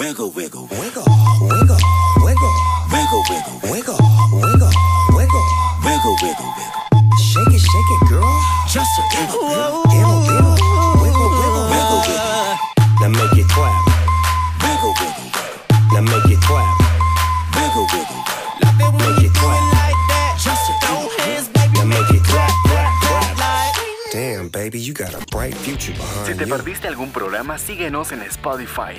Wiggle, 0.00 0.30
wiggle, 0.32 0.66
wiggle, 0.70 1.04
Wiggle, 1.44 1.76
wiggle, 2.24 2.24
wiggle, 2.24 2.52
wiggle, 2.90 3.22
wiggle, 3.28 3.60
wiggle, 3.68 4.00
wiggle, 4.32 4.72
wiggle. 5.12 5.44
wiggle, 5.84 6.16
wiggle, 6.24 6.50
wiggle. 6.56 7.12
Shake 7.20 7.52
it, 7.52 7.60
shake 7.60 7.90
it, 7.94 8.08
girl. 8.08 8.32
Just 8.72 8.90
a 8.96 9.02
little 9.12 9.40
bit. 9.44 9.60
Little, 9.60 10.20
little, 10.24 10.56
wiggle, 11.04 11.30
wiggle, 11.36 11.64
Wiggle, 11.68 12.00
wiggle. 12.00 12.56
Now 13.00 13.08
make 13.12 13.36
it 13.36 13.48
clap. 13.52 13.80
Wiggle, 14.64 14.92
wiggle, 14.96 15.28
wiggle. 15.36 15.92
Now 15.92 16.00
make 16.08 16.28
it 16.32 16.40
clap. 16.40 16.74
Wiggle, 17.54 17.86
wiggle, 17.92 18.20
wiggle. 18.24 18.60
Love 18.64 18.80
it 18.80 18.88
when 18.88 18.96
Make 19.04 19.20
you 19.20 19.28
it 19.28 19.34
do 19.34 19.40
clap. 19.40 19.60
it 19.60 19.76
like 19.76 20.00
that. 20.08 20.32
Just 20.40 20.64
a 20.64 20.74
throw 20.80 21.02
hands, 21.20 21.48
baby. 21.52 21.76
Now 21.76 21.84
make 21.84 22.10
it 22.10 22.24
clap, 22.24 22.50
clap, 22.64 22.92
clap 23.04 23.36
clap. 23.36 23.76
like. 23.76 23.76
Damn, 24.12 24.48
baby, 24.48 24.80
you 24.80 24.94
got 24.94 25.12
a 25.14 25.20
bright 25.30 25.54
future. 25.54 25.94
Si 26.24 26.34
te 26.34 26.46
perdiste 26.46 26.88
algún 26.88 27.10
programa, 27.12 27.58
síguenos 27.58 28.12
en 28.12 28.22
Spotify. 28.30 28.96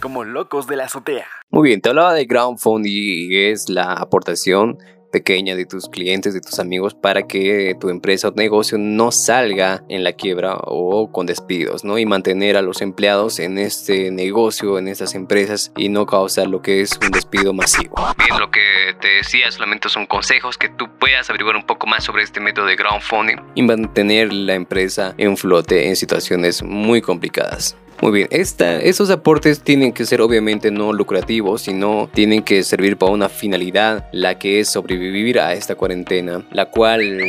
Como 0.00 0.24
Locos 0.24 0.66
de 0.66 0.76
la 0.76 0.84
Azotea. 0.84 1.26
Muy 1.50 1.68
bien, 1.68 1.80
te 1.80 1.90
hablaba 1.90 2.14
de 2.14 2.26
crowdfunding 2.26 2.92
y 2.92 3.36
es 3.36 3.68
la 3.68 3.92
aportación 3.92 4.78
pequeña 5.10 5.56
de 5.56 5.66
tus 5.66 5.88
clientes, 5.88 6.34
de 6.34 6.40
tus 6.40 6.58
amigos, 6.58 6.94
para 6.94 7.26
que 7.26 7.74
tu 7.80 7.88
empresa 7.88 8.28
o 8.28 8.32
negocio 8.32 8.78
no 8.78 9.10
salga 9.10 9.82
en 9.88 10.04
la 10.04 10.12
quiebra 10.12 10.56
o 10.62 11.10
con 11.12 11.26
despidos, 11.26 11.84
¿no? 11.84 11.98
Y 11.98 12.06
mantener 12.06 12.56
a 12.56 12.62
los 12.62 12.80
empleados 12.80 13.38
en 13.40 13.58
este 13.58 14.10
negocio, 14.10 14.78
en 14.78 14.88
estas 14.88 15.14
empresas 15.14 15.72
y 15.76 15.88
no 15.88 16.06
causar 16.06 16.46
lo 16.46 16.62
que 16.62 16.80
es 16.80 16.98
un 17.02 17.10
despido 17.10 17.52
masivo. 17.52 17.94
Bien, 18.16 18.38
lo 18.38 18.50
que 18.50 18.60
te 19.00 19.08
decía 19.08 19.50
solamente 19.50 19.88
son 19.88 20.06
consejos 20.06 20.56
que 20.56 20.68
tú 20.68 20.88
puedas 20.98 21.28
averiguar 21.28 21.56
un 21.56 21.66
poco 21.66 21.86
más 21.86 22.04
sobre 22.04 22.22
este 22.22 22.40
método 22.40 22.66
de 22.66 22.76
crowdfunding 22.76 23.36
y 23.54 23.62
mantener 23.62 24.32
la 24.32 24.54
empresa 24.54 25.14
en 25.18 25.36
flote 25.36 25.88
en 25.88 25.96
situaciones 25.96 26.62
muy 26.62 27.02
complicadas. 27.02 27.76
Muy 28.02 28.12
bien, 28.12 28.28
esta, 28.30 28.80
estos 28.80 29.10
aportes 29.10 29.60
tienen 29.60 29.92
que 29.92 30.06
ser 30.06 30.22
obviamente 30.22 30.70
no 30.70 30.94
lucrativos, 30.94 31.60
sino 31.60 32.08
tienen 32.14 32.42
que 32.42 32.62
servir 32.62 32.96
para 32.96 33.12
una 33.12 33.28
finalidad, 33.28 34.08
la 34.10 34.38
que 34.38 34.60
es 34.60 34.70
sobrevivir 34.70 35.38
a 35.38 35.52
esta 35.52 35.74
cuarentena, 35.74 36.42
la 36.50 36.64
cual 36.70 37.20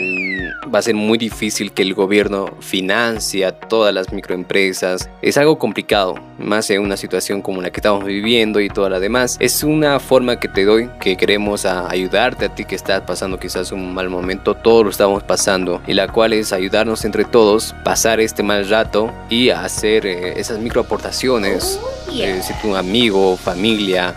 va 0.73 0.79
a 0.79 0.81
ser 0.81 0.95
muy 0.95 1.17
difícil 1.17 1.73
que 1.73 1.81
el 1.81 1.93
gobierno 1.93 2.55
financie 2.61 3.45
a 3.45 3.51
todas 3.51 3.93
las 3.93 4.13
microempresas. 4.13 5.09
Es 5.21 5.37
algo 5.37 5.59
complicado, 5.59 6.15
más 6.39 6.69
en 6.69 6.81
una 6.81 6.95
situación 6.95 7.41
como 7.41 7.61
la 7.61 7.69
que 7.69 7.81
estamos 7.81 8.05
viviendo 8.05 8.61
y 8.61 8.69
toda 8.69 8.89
la 8.89 9.01
demás. 9.01 9.35
Es 9.41 9.65
una 9.65 9.99
forma 9.99 10.39
que 10.39 10.47
te 10.47 10.63
doy, 10.63 10.89
que 11.01 11.17
queremos 11.17 11.65
ayudarte 11.65 12.45
a 12.45 12.55
ti 12.55 12.63
que 12.63 12.75
estás 12.75 13.01
pasando 13.01 13.39
quizás 13.39 13.73
un 13.73 13.93
mal 13.93 14.09
momento, 14.09 14.53
todos 14.53 14.85
lo 14.85 14.89
estamos 14.89 15.21
pasando, 15.23 15.81
y 15.85 15.93
la 15.93 16.07
cual 16.07 16.31
es 16.31 16.53
ayudarnos 16.53 17.03
entre 17.03 17.25
todos, 17.25 17.75
pasar 17.83 18.21
este 18.21 18.41
mal 18.41 18.69
rato 18.69 19.11
y 19.29 19.49
hacer 19.49 20.05
eh, 20.05 20.39
esas 20.39 20.60
microaportaciones. 20.61 21.79
Oh, 21.81 22.11
eh, 22.11 22.41
si 22.43 22.53
tu 22.61 22.75
amigo, 22.75 23.37
familia, 23.37 24.13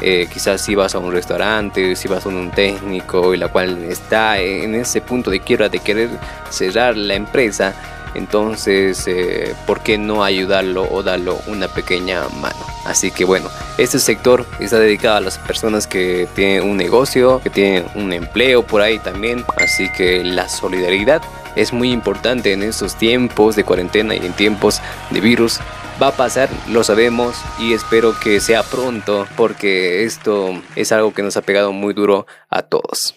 eh, 0.00 0.28
quizás 0.32 0.60
si 0.60 0.74
vas 0.74 0.94
a 0.94 0.98
un 0.98 1.12
restaurante, 1.12 1.96
si 1.96 2.06
vas 2.06 2.24
a 2.24 2.28
un 2.28 2.50
técnico 2.52 3.34
y 3.34 3.36
la 3.36 3.48
cual 3.48 3.82
está 3.84 4.38
en 4.38 4.74
ese 4.74 5.00
punto 5.00 5.30
de 5.30 5.40
quiebra 5.40 5.68
de 5.68 5.80
querer 5.80 6.08
cerrar 6.50 6.96
la 6.96 7.14
empresa, 7.14 7.74
entonces 8.14 9.04
eh, 9.06 9.54
¿por 9.66 9.80
qué 9.80 9.98
no 9.98 10.22
ayudarlo 10.22 10.88
o 10.90 11.02
darle 11.02 11.32
una 11.48 11.68
pequeña 11.68 12.28
mano? 12.40 12.56
Así 12.84 13.10
que 13.10 13.24
bueno, 13.24 13.50
este 13.76 13.98
sector 13.98 14.46
está 14.60 14.78
dedicado 14.78 15.16
a 15.16 15.20
las 15.20 15.38
personas 15.38 15.86
que 15.86 16.28
tienen 16.34 16.62
un 16.62 16.76
negocio, 16.76 17.40
que 17.42 17.50
tienen 17.50 17.84
un 17.94 18.12
empleo 18.12 18.62
por 18.62 18.82
ahí 18.82 18.98
también, 18.98 19.44
así 19.56 19.90
que 19.90 20.22
la 20.22 20.48
solidaridad 20.48 21.22
es 21.56 21.72
muy 21.72 21.90
importante 21.90 22.52
en 22.52 22.62
estos 22.62 22.94
tiempos 22.94 23.56
de 23.56 23.64
cuarentena 23.64 24.14
y 24.14 24.18
en 24.18 24.32
tiempos 24.32 24.80
de 25.10 25.20
virus 25.20 25.58
va 26.00 26.08
a 26.08 26.16
pasar, 26.16 26.48
lo 26.68 26.84
sabemos 26.84 27.36
y 27.58 27.72
espero 27.72 28.18
que 28.18 28.40
sea 28.40 28.62
pronto 28.62 29.26
porque 29.36 30.04
esto 30.04 30.62
es 30.76 30.92
algo 30.92 31.12
que 31.12 31.22
nos 31.22 31.36
ha 31.36 31.42
pegado 31.42 31.72
muy 31.72 31.94
duro 31.94 32.26
a 32.48 32.62
todos. 32.62 33.16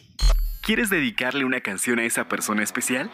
¿Quieres 0.62 0.90
dedicarle 0.90 1.46
una 1.46 1.62
canción 1.62 2.00
a 2.00 2.06
esa 2.06 2.26
persona 2.26 2.64
especial? 2.64 3.10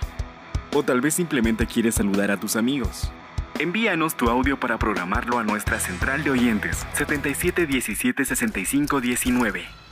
O 0.73 0.83
tal 0.83 1.01
vez 1.01 1.13
simplemente 1.13 1.65
quieres 1.65 1.95
saludar 1.95 2.31
a 2.31 2.39
tus 2.39 2.55
amigos. 2.55 3.11
Envíanos 3.59 4.15
tu 4.15 4.29
audio 4.29 4.59
para 4.59 4.77
programarlo 4.77 5.39
a 5.39 5.43
nuestra 5.43 5.79
central 5.79 6.23
de 6.23 6.31
oyentes 6.31 6.85
77 6.93 7.65
17 7.65 8.25
65 8.25 9.01
19. 9.01 9.86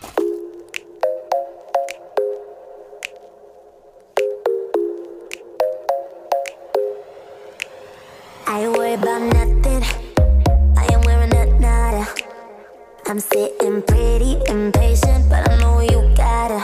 I'm 13.16 13.22
sitting 13.22 13.80
pretty 13.84 14.34
impatient, 14.50 15.30
but 15.30 15.50
I 15.50 15.58
know 15.60 15.80
you 15.80 16.14
gotta 16.18 16.62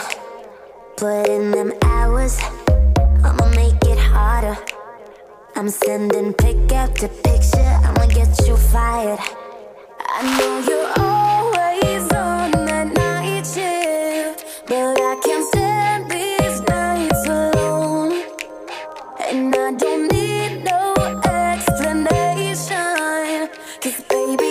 put 0.98 1.30
in 1.30 1.52
them 1.52 1.72
hours. 1.82 2.38
I'ma 3.24 3.46
make 3.56 3.82
it 3.86 3.98
harder. 3.98 4.58
I'm 5.56 5.70
sending 5.70 6.34
pick 6.34 6.70
after 6.74 7.08
picture. 7.08 7.80
I'ma 7.86 8.06
get 8.08 8.38
you 8.46 8.58
fired. 8.58 9.20
I 10.10 10.24
know 10.38 10.60
you're 10.68 10.92
always 11.00 12.04
on 12.12 12.52
that 12.68 12.88
night 13.00 13.48
shift, 13.48 14.44
but 14.68 15.00
I 15.00 15.16
can't 15.24 15.46
stand 15.54 16.12
these 16.12 16.60
nights 16.68 17.28
alone. 17.30 18.24
And 19.30 19.56
I 19.56 19.72
don't 19.72 20.12
need 20.12 20.66
no 20.66 20.96
explanation. 21.24 23.48
Cause 23.82 24.02
baby, 24.10 24.51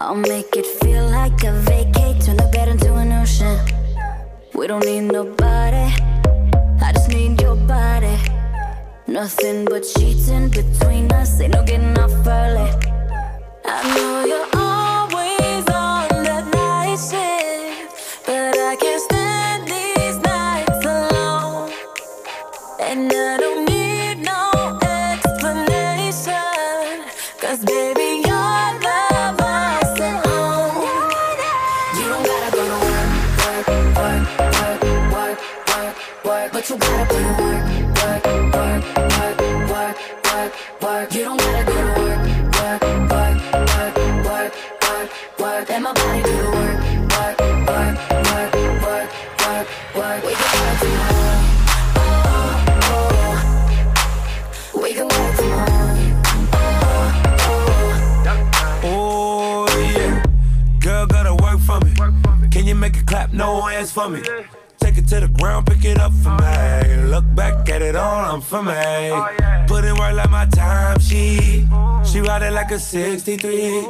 I'll 0.00 0.14
make 0.14 0.54
it 0.54 0.64
feel 0.64 1.08
like 1.08 1.42
a 1.42 1.50
vacate, 1.62 2.22
turn 2.22 2.36
the 2.36 2.48
bed 2.52 2.68
into 2.68 2.94
an 2.94 3.10
ocean. 3.10 3.58
We 4.54 4.68
don't 4.68 4.84
need 4.84 5.10
nobody, 5.12 5.92
I 6.80 6.92
just 6.94 7.08
need 7.08 7.40
your 7.40 7.56
body. 7.56 8.16
Nothing 9.08 9.64
but 9.64 9.84
sheets 9.84 10.28
in 10.28 10.50
between 10.50 11.10
us, 11.10 11.40
ain't 11.40 11.54
no 11.54 11.64
getting 11.64 11.98
off 11.98 12.12
early. 12.24 12.70
I 13.64 13.94
know 13.96 14.24
you're 14.24 14.57
work. 36.24 36.52
But 36.52 36.68
you 36.70 36.76
gotta 36.78 37.06
put 37.06 37.18
in 37.18 37.36
work, 37.36 37.64
work, 37.98 38.24
work, 38.54 38.82
work, 39.18 39.38
work, 39.70 39.96
work, 40.24 40.52
work. 40.82 41.14
You 41.14 41.24
don't 41.24 41.38
gotta 41.38 41.64
go 41.64 41.72
to 41.72 41.80
work, 42.00 42.20
work, 42.58 42.82
work, 43.10 43.36
work, 43.54 43.94
work, 44.24 44.52
work, 44.84 45.08
work. 45.38 45.68
Let 45.68 45.82
my 45.82 45.92
body 45.92 46.22
do 46.22 46.36
the 46.36 46.50
work, 46.50 46.78
work, 47.14 47.36
work, 47.68 47.94
work, 48.28 48.52
work, 48.82 49.08
work, 49.44 49.66
work. 49.96 50.20
We 50.24 50.32
can 50.34 50.48
work 50.58 50.76
tomorrow. 50.80 51.38
Oh, 51.96 52.74
oh. 52.94 54.80
We 54.82 54.90
can 54.94 55.08
work 55.08 55.32
tomorrow. 55.36 55.68
Oh 58.90 59.66
yeah, 59.94 60.22
girl 60.80 61.06
gotta 61.06 61.34
work 61.34 61.60
for 61.60 61.78
me. 61.80 61.92
Can 62.50 62.66
you 62.66 62.74
make 62.74 62.96
it 62.96 63.06
clap? 63.06 63.32
No 63.32 63.60
hands 63.62 63.92
for 63.92 64.08
me. 64.08 64.22
To 65.08 65.20
the 65.20 65.28
ground, 65.28 65.66
pick 65.66 65.86
it 65.86 65.98
up 65.98 66.12
for 66.12 66.36
me. 66.36 67.04
Look 67.04 67.24
back 67.34 67.66
at 67.70 67.80
it 67.80 67.96
all, 67.96 68.34
I'm 68.34 68.42
for 68.42 68.62
me. 68.62 69.10
Put 69.66 69.86
in 69.86 69.96
work 69.96 70.12
like 70.12 70.30
my 70.30 70.44
time 70.44 70.98
she. 71.00 71.66
She 72.04 72.20
ride 72.20 72.42
it 72.42 72.52
like 72.52 72.70
a 72.72 72.78
63. 72.78 73.86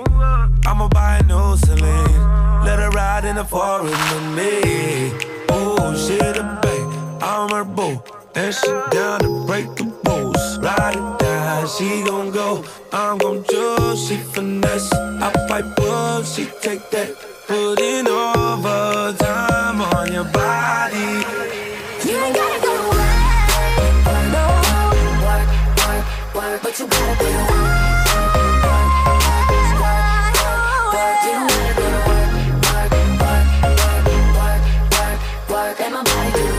I'ma 0.64 0.87
buy 0.87 1.18
a 1.18 1.22
new 1.24 1.57
Celine. 1.57 2.64
Let 2.64 2.78
her 2.78 2.90
ride 2.90 3.24
in 3.24 3.35
the 3.35 3.44
forest 3.44 3.98
with 4.14 4.28
me. 4.37 5.11
Oh, 5.50 5.92
she 5.96 6.18
the 6.18 6.44
babe, 6.62 7.20
I'm 7.20 7.50
her 7.50 7.64
boo. 7.64 8.00
And 8.37 8.54
she 8.54 8.68
down 8.92 9.18
to 9.20 9.44
break 9.44 9.74
the 9.74 9.92
rules. 10.07 10.59
Ride 10.61 10.94
it 10.94 11.18
down, 11.18 11.66
she 11.66 12.04
gon' 12.04 12.31
go. 12.31 12.64
I'm 12.92 13.18
gon' 13.18 13.42
choose, 13.42 14.07
she 14.07 14.18
finesse. 14.18 14.92
I 14.92 15.33
pipe 15.48 15.81
up, 15.81 16.24
she 16.24 16.44
take 16.62 16.88
that. 16.90 17.11
Put 17.48 17.81
in 17.81 18.07
overtime 18.07 19.81
on 19.81 20.12
your 20.12 20.24
body. 20.24 20.67
work 35.59 35.81
and 35.81 35.94
my 35.94 36.03
body 36.03 36.33
do 36.33 36.58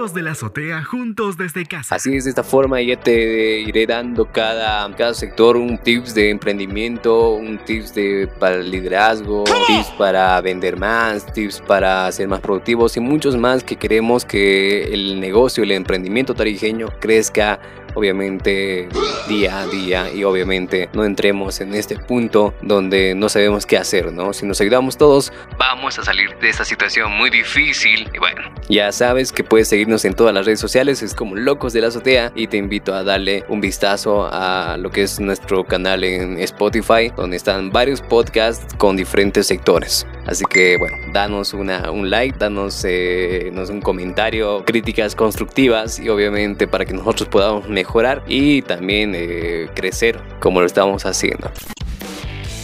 Locos 0.00 0.14
de 0.14 0.22
la 0.22 0.30
Azotea 0.30 0.82
juntos 0.82 1.36
desde 1.36 1.66
casa. 1.66 1.96
Así 1.96 2.16
es, 2.16 2.24
de 2.24 2.30
esta 2.30 2.42
forma 2.42 2.80
ya 2.80 2.98
te 2.98 3.60
iré 3.60 3.84
dando 3.84 4.24
cada, 4.32 4.90
cada 4.96 5.12
sector 5.12 5.58
un 5.58 5.76
tips 5.76 6.14
de 6.14 6.30
emprendimiento, 6.30 7.32
un 7.32 7.58
tips 7.58 7.94
de, 7.94 8.26
para 8.38 8.54
el 8.54 8.70
liderazgo, 8.70 9.44
tips 9.66 9.88
para 9.98 10.40
vender 10.40 10.78
más, 10.78 11.30
tips 11.34 11.60
para 11.60 12.10
ser 12.12 12.28
más 12.28 12.40
productivos 12.40 12.96
y 12.96 13.00
muchos 13.00 13.36
más 13.36 13.62
que 13.62 13.76
queremos 13.76 14.24
que 14.24 14.84
el 14.84 15.20
negocio, 15.20 15.64
el 15.64 15.72
emprendimiento 15.72 16.32
tarijeño 16.32 16.88
crezca 16.98 17.60
obviamente 17.94 18.88
día 19.28 19.60
a 19.60 19.66
día 19.66 20.12
y 20.12 20.24
obviamente 20.24 20.88
no 20.92 21.04
entremos 21.04 21.60
en 21.60 21.74
este 21.74 21.96
punto 21.96 22.54
donde 22.62 23.14
no 23.14 23.28
sabemos 23.28 23.66
qué 23.66 23.76
hacer, 23.76 24.12
¿no? 24.12 24.32
Si 24.32 24.46
nos 24.46 24.60
ayudamos 24.60 24.96
todos, 24.96 25.32
vamos 25.58 25.98
a 25.98 26.04
salir 26.04 26.36
de 26.38 26.48
esta 26.48 26.64
situación 26.64 27.12
muy 27.12 27.30
difícil 27.30 28.08
y 28.14 28.18
bueno, 28.18 28.42
ya 28.68 28.92
sabes 28.92 29.32
que 29.32 29.44
puedes 29.44 29.68
seguirnos 29.68 30.04
en 30.04 30.14
todas 30.14 30.34
las 30.34 30.46
redes 30.46 30.60
sociales, 30.60 31.02
es 31.02 31.14
como 31.14 31.36
Locos 31.36 31.72
de 31.72 31.80
la 31.80 31.88
Azotea 31.88 32.32
y 32.34 32.46
te 32.46 32.56
invito 32.56 32.94
a 32.94 33.02
darle 33.02 33.44
un 33.48 33.60
vistazo 33.60 34.28
a 34.30 34.76
lo 34.78 34.90
que 34.90 35.02
es 35.02 35.20
nuestro 35.20 35.64
canal 35.64 36.04
en 36.04 36.38
Spotify, 36.38 37.12
donde 37.16 37.36
están 37.36 37.70
varios 37.70 38.00
podcasts 38.00 38.74
con 38.76 38.96
diferentes 38.96 39.46
sectores. 39.46 40.06
Así 40.26 40.44
que 40.44 40.76
bueno, 40.78 40.96
danos 41.12 41.54
una, 41.54 41.90
un 41.90 42.10
like, 42.10 42.38
danos, 42.38 42.84
eh, 42.84 43.50
un 43.70 43.80
comentario, 43.80 44.64
críticas 44.64 45.14
constructivas 45.14 45.98
y 45.98 46.08
obviamente 46.08 46.66
para 46.66 46.84
que 46.84 46.94
nosotros 46.94 47.28
podamos 47.28 47.68
mejorar 47.80 48.22
y 48.26 48.60
también 48.60 49.14
eh, 49.14 49.70
crecer 49.74 50.20
como 50.38 50.60
lo 50.60 50.66
estamos 50.66 51.06
haciendo. 51.06 51.50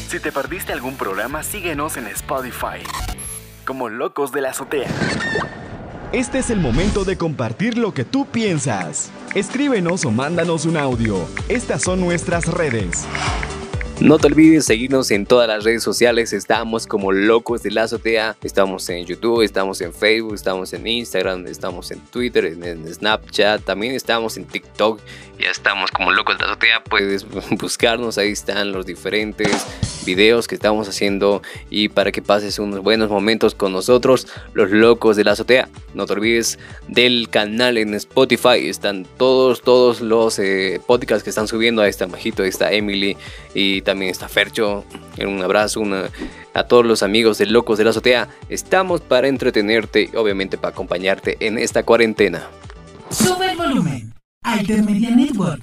Si 0.09 0.21
te 0.21 0.31
perdiste 0.31 0.75
algún 0.75 0.97
programa, 0.97 1.43
síguenos 1.43 1.97
en 1.97 2.07
Spotify 2.09 2.83
como 3.65 3.89
Locos 3.89 4.31
de 4.31 4.43
la 4.43 4.51
Azotea. 4.51 4.89
Este 6.13 6.39
es 6.39 6.51
el 6.51 6.61
momento 6.61 7.05
de 7.05 7.17
compartir 7.17 7.79
lo 7.79 7.93
que 7.95 8.05
tú 8.05 8.27
piensas. 8.27 9.11
Escríbenos 9.35 10.05
o 10.05 10.11
mándanos 10.11 10.67
un 10.67 10.77
audio. 10.77 11.27
Estas 11.49 11.83
son 11.83 12.01
nuestras 12.01 12.47
redes. 12.47 13.07
No 14.01 14.19
te 14.19 14.27
olvides 14.27 14.67
seguirnos 14.67 15.11
en 15.11 15.25
todas 15.25 15.49
las 15.49 15.65
redes 15.65 15.83
sociales. 15.83 16.35
Estamos 16.35 16.87
como 16.87 17.13
Locos 17.13 17.63
de 17.63 17.71
la 17.71 17.85
Azotea. 17.85 18.37
Estamos 18.43 18.87
en 18.91 19.07
YouTube, 19.07 19.41
estamos 19.41 19.81
en 19.81 19.93
Facebook, 19.95 20.35
estamos 20.35 20.73
en 20.75 20.87
Instagram, 20.87 21.47
estamos 21.47 21.91
en 21.91 22.01
Twitter, 22.01 22.45
en, 22.45 22.93
Snapchat. 22.93 23.63
También 23.63 23.95
estamos 23.95 24.37
en 24.37 24.45
TikTok. 24.45 25.01
Ya 25.39 25.51
estamos 25.51 25.91
como 25.91 26.13
Locos 26.13 26.37
de 26.37 26.45
la 26.45 26.53
Azotea. 26.53 26.85
Puedes 26.85 27.27
buscarnos. 27.51 28.19
Ahí 28.19 28.33
están 28.33 28.71
los 28.71 28.85
diferentes 28.85 29.67
videos 30.07 30.49
que 30.49 30.55
estamos 30.55 30.89
haciendo. 30.89 31.43
Y 31.69 31.91
para 31.91 32.11
que 32.13 32.23
pases 32.23 32.59
unos 32.59 32.81
buenos 32.83 33.11
momentos 33.11 33.55
con 33.55 33.73
nosotros, 33.73 34.27
los 34.55 34.71
Locos 34.71 35.17
de 35.17 35.25
la 35.25 35.33
Azotea. 35.33 35.69
No 35.93 36.07
te 36.07 36.15
olvides 36.15 36.59
del 36.89 37.29
canal 37.29 37.77
en 37.77 37.93
Spotify. 37.93 38.67
Están 38.69 39.07
todos, 39.19 39.61
todos 39.61 40.01
los 40.01 40.39
eh, 40.39 40.81
podcasts 40.87 41.23
que 41.23 41.31
están 41.31 41.49
subiendo. 41.49 41.83
Ahí 41.83 41.91
está 41.91 42.07
Majito, 42.07 42.43
ahí 42.43 42.49
está 42.49 42.73
Emily. 42.73 43.19
Y 43.53 43.83
también 43.83 44.11
está 44.11 44.29
Fercho. 44.29 44.85
Un 45.19 45.43
abrazo 45.43 45.83
a 46.55 46.63
todos 46.65 46.87
los 46.87 47.03
amigos 47.03 47.37
de 47.37 47.47
Locos 47.47 47.77
de 47.77 47.85
la 47.85 47.91
Azotea. 47.91 48.29
Estamos 48.49 49.03
para 49.03 49.29
entretenerte 49.29 50.09
y 50.11 50.17
obviamente 50.17 50.57
para 50.57 50.73
acompañarte 50.73 51.37
en 51.41 51.59
esta 51.59 51.83
cuarentena. 51.83 52.49
Sube 53.11 53.51
el 53.51 53.57
volumen. 53.57 54.13
Altermedia 54.43 55.11
Network. 55.11 55.63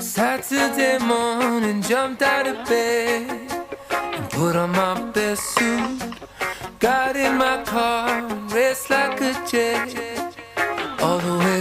Saturday 0.00 0.98
morning, 0.98 1.80
jumped 1.82 2.22
out 2.22 2.46
of 2.46 2.66
bed 2.68 3.50
and 3.90 4.30
put 4.30 4.54
on 4.54 4.70
my 4.72 5.00
best 5.12 5.42
suit. 5.54 6.02
Got 6.78 7.16
in 7.16 7.38
my 7.38 7.62
car, 7.64 8.22
raced 8.48 8.90
like 8.90 9.20
a 9.22 9.32
jet 9.50 10.36
all 11.00 11.18
the 11.18 11.38
way 11.38 11.55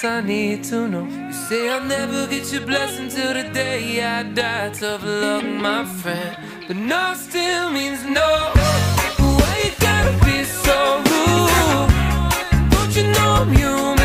cause 0.00 0.10
I 0.10 0.20
need 0.20 0.64
to 0.64 0.88
know. 0.88 1.04
You 1.04 1.32
say 1.32 1.68
I'll 1.68 1.84
never 1.84 2.26
get 2.26 2.52
your 2.52 2.62
blessing 2.62 3.08
till 3.08 3.34
the 3.34 3.44
day 3.52 4.02
I 4.02 4.22
die. 4.22 4.70
Tough 4.70 5.04
luck, 5.04 5.44
my 5.44 5.84
friend. 5.84 6.36
But 6.66 6.76
no 6.76 7.14
still 7.14 7.70
means 7.70 8.04
no. 8.04 8.30
Why 9.38 9.52
you 9.64 9.72
gotta 9.78 10.12
be 10.24 10.44
so 10.44 11.02
rude? 11.08 11.90
Don't 12.70 12.96
you 12.96 13.04
know 13.12 13.30
I'm 13.40 13.52
human 13.52 13.99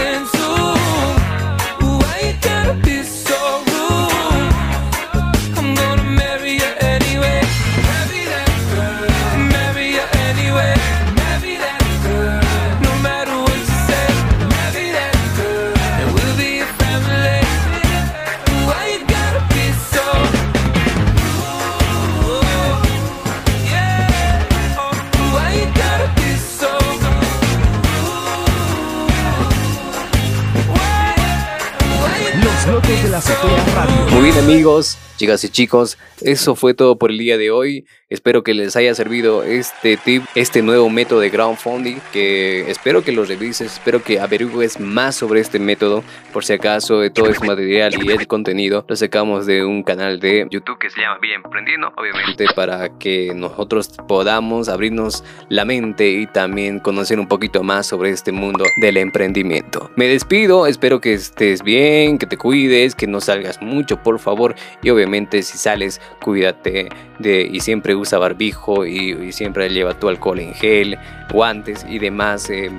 Muy 34.11 34.21
bien 34.21 34.37
amigos, 34.37 34.97
chicas 35.17 35.43
y 35.43 35.49
chicos, 35.49 35.97
eso 36.21 36.55
fue 36.55 36.73
todo 36.73 36.97
por 36.97 37.11
el 37.11 37.17
día 37.17 37.37
de 37.37 37.51
hoy. 37.51 37.85
Espero 38.07 38.43
que 38.43 38.53
les 38.53 38.75
haya 38.75 38.93
servido 38.93 39.43
este 39.43 39.97
tip, 39.97 40.23
este 40.35 40.61
nuevo 40.61 40.91
método 40.91 41.21
de 41.21 41.31
crowdfunding, 41.31 41.97
que 42.13 42.69
espero 42.69 43.03
que 43.03 43.11
lo 43.11 43.25
revises, 43.25 43.73
espero 43.73 44.03
que 44.03 44.19
averigües 44.19 44.79
más 44.79 45.15
sobre 45.15 45.39
este 45.39 45.57
método, 45.57 46.03
por 46.31 46.45
si 46.45 46.53
acaso 46.53 47.01
todo 47.11 47.29
este 47.29 47.47
material 47.47 47.95
y 47.99 48.11
el 48.11 48.27
contenido 48.27 48.85
lo 48.87 48.95
sacamos 48.95 49.47
de 49.47 49.65
un 49.65 49.81
canal 49.81 50.19
de 50.19 50.45
YouTube 50.51 50.77
que 50.77 50.91
se 50.91 51.01
llama 51.01 51.17
Bien 51.19 51.41
Emprendiendo, 51.43 51.91
obviamente 51.97 52.45
para 52.55 52.89
que 52.99 53.33
nosotros 53.33 53.89
podamos 54.07 54.69
abrirnos 54.69 55.23
la 55.49 55.65
mente 55.65 56.07
y 56.07 56.27
también 56.27 56.77
conocer 56.77 57.19
un 57.19 57.27
poquito 57.27 57.63
más 57.63 57.87
sobre 57.87 58.11
este 58.11 58.31
mundo 58.31 58.65
del 58.81 58.97
emprendimiento. 58.97 59.89
Me 59.95 60.07
despido, 60.07 60.67
espero 60.67 61.01
que 61.01 61.15
estés 61.15 61.63
bien, 61.63 62.19
que 62.19 62.27
te 62.27 62.37
cuides, 62.37 62.93
que 62.93 63.07
no 63.07 63.19
salgas 63.19 63.59
mucho, 63.63 64.03
por 64.03 64.19
favor, 64.19 64.53
y 64.83 64.91
obviamente 64.91 65.41
si 65.41 65.57
sales, 65.57 65.99
cuídate 66.21 66.89
de 67.17 67.49
y 67.51 67.61
siempre 67.61 67.95
barbijo 68.13 68.85
y, 68.85 69.31
siempre 69.31 69.69
lleva 69.69 69.99
tu 69.99 70.09
alcohol 70.09 70.39
en 70.39 70.53
gel, 70.53 70.97
guantes 71.31 71.85
y 71.89 71.99
demás 71.99 72.49
eh, 72.49 72.69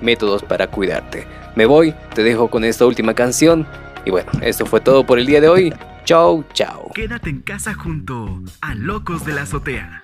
métodos 0.00 0.42
para 0.42 0.66
cuidarte. 0.66 1.26
Me 1.54 1.66
voy, 1.66 1.94
te 2.14 2.22
dejo 2.22 2.48
con 2.48 2.64
esta 2.64 2.86
última 2.86 3.14
canción 3.14 3.66
y 4.04 4.10
bueno, 4.10 4.30
esto 4.40 4.66
fue 4.66 4.80
todo 4.80 5.04
por 5.04 5.18
el 5.18 5.26
día 5.26 5.40
de 5.40 5.48
hoy. 5.48 5.74
Chau, 6.04 6.44
chau. 6.52 6.90
Quédate 6.94 7.30
en 7.30 7.42
casa 7.42 7.74
junto 7.74 8.42
a 8.60 8.74
Locos 8.74 9.24
de 9.24 9.34
la 9.34 9.42
Azotea. 9.42 10.02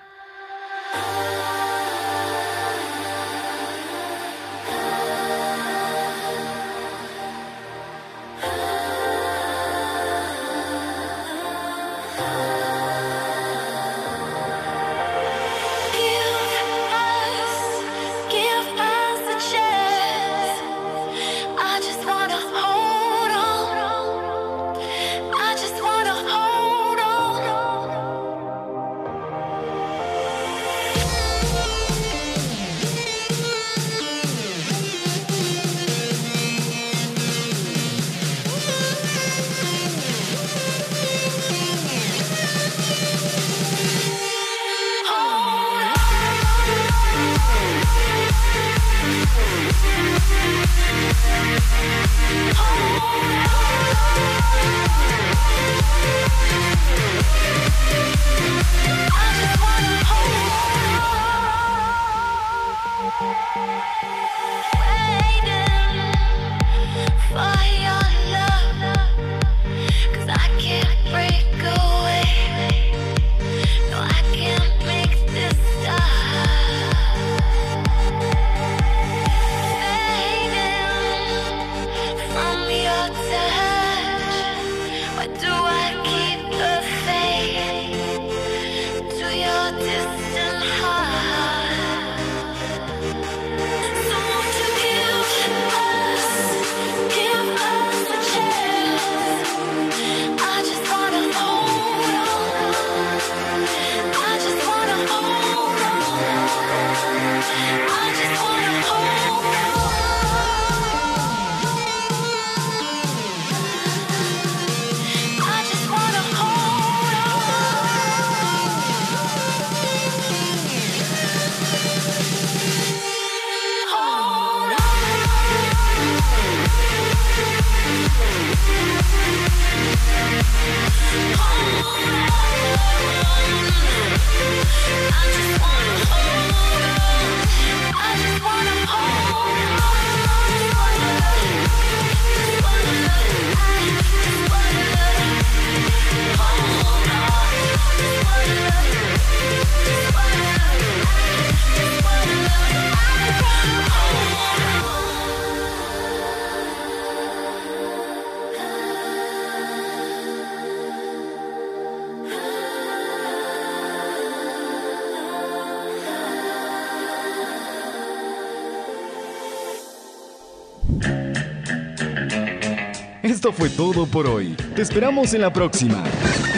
Fue 173.59 173.69
todo 173.69 174.05
por 174.05 174.25
hoy. 174.25 174.55
Te 174.73 174.81
esperamos 174.81 175.33
en 175.33 175.41
la 175.41 175.51
próxima. 175.51 176.01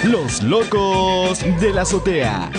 Los 0.03 0.43
locos 0.43 1.39
de 1.59 1.73
la 1.73 1.81
azotea. 1.81 2.51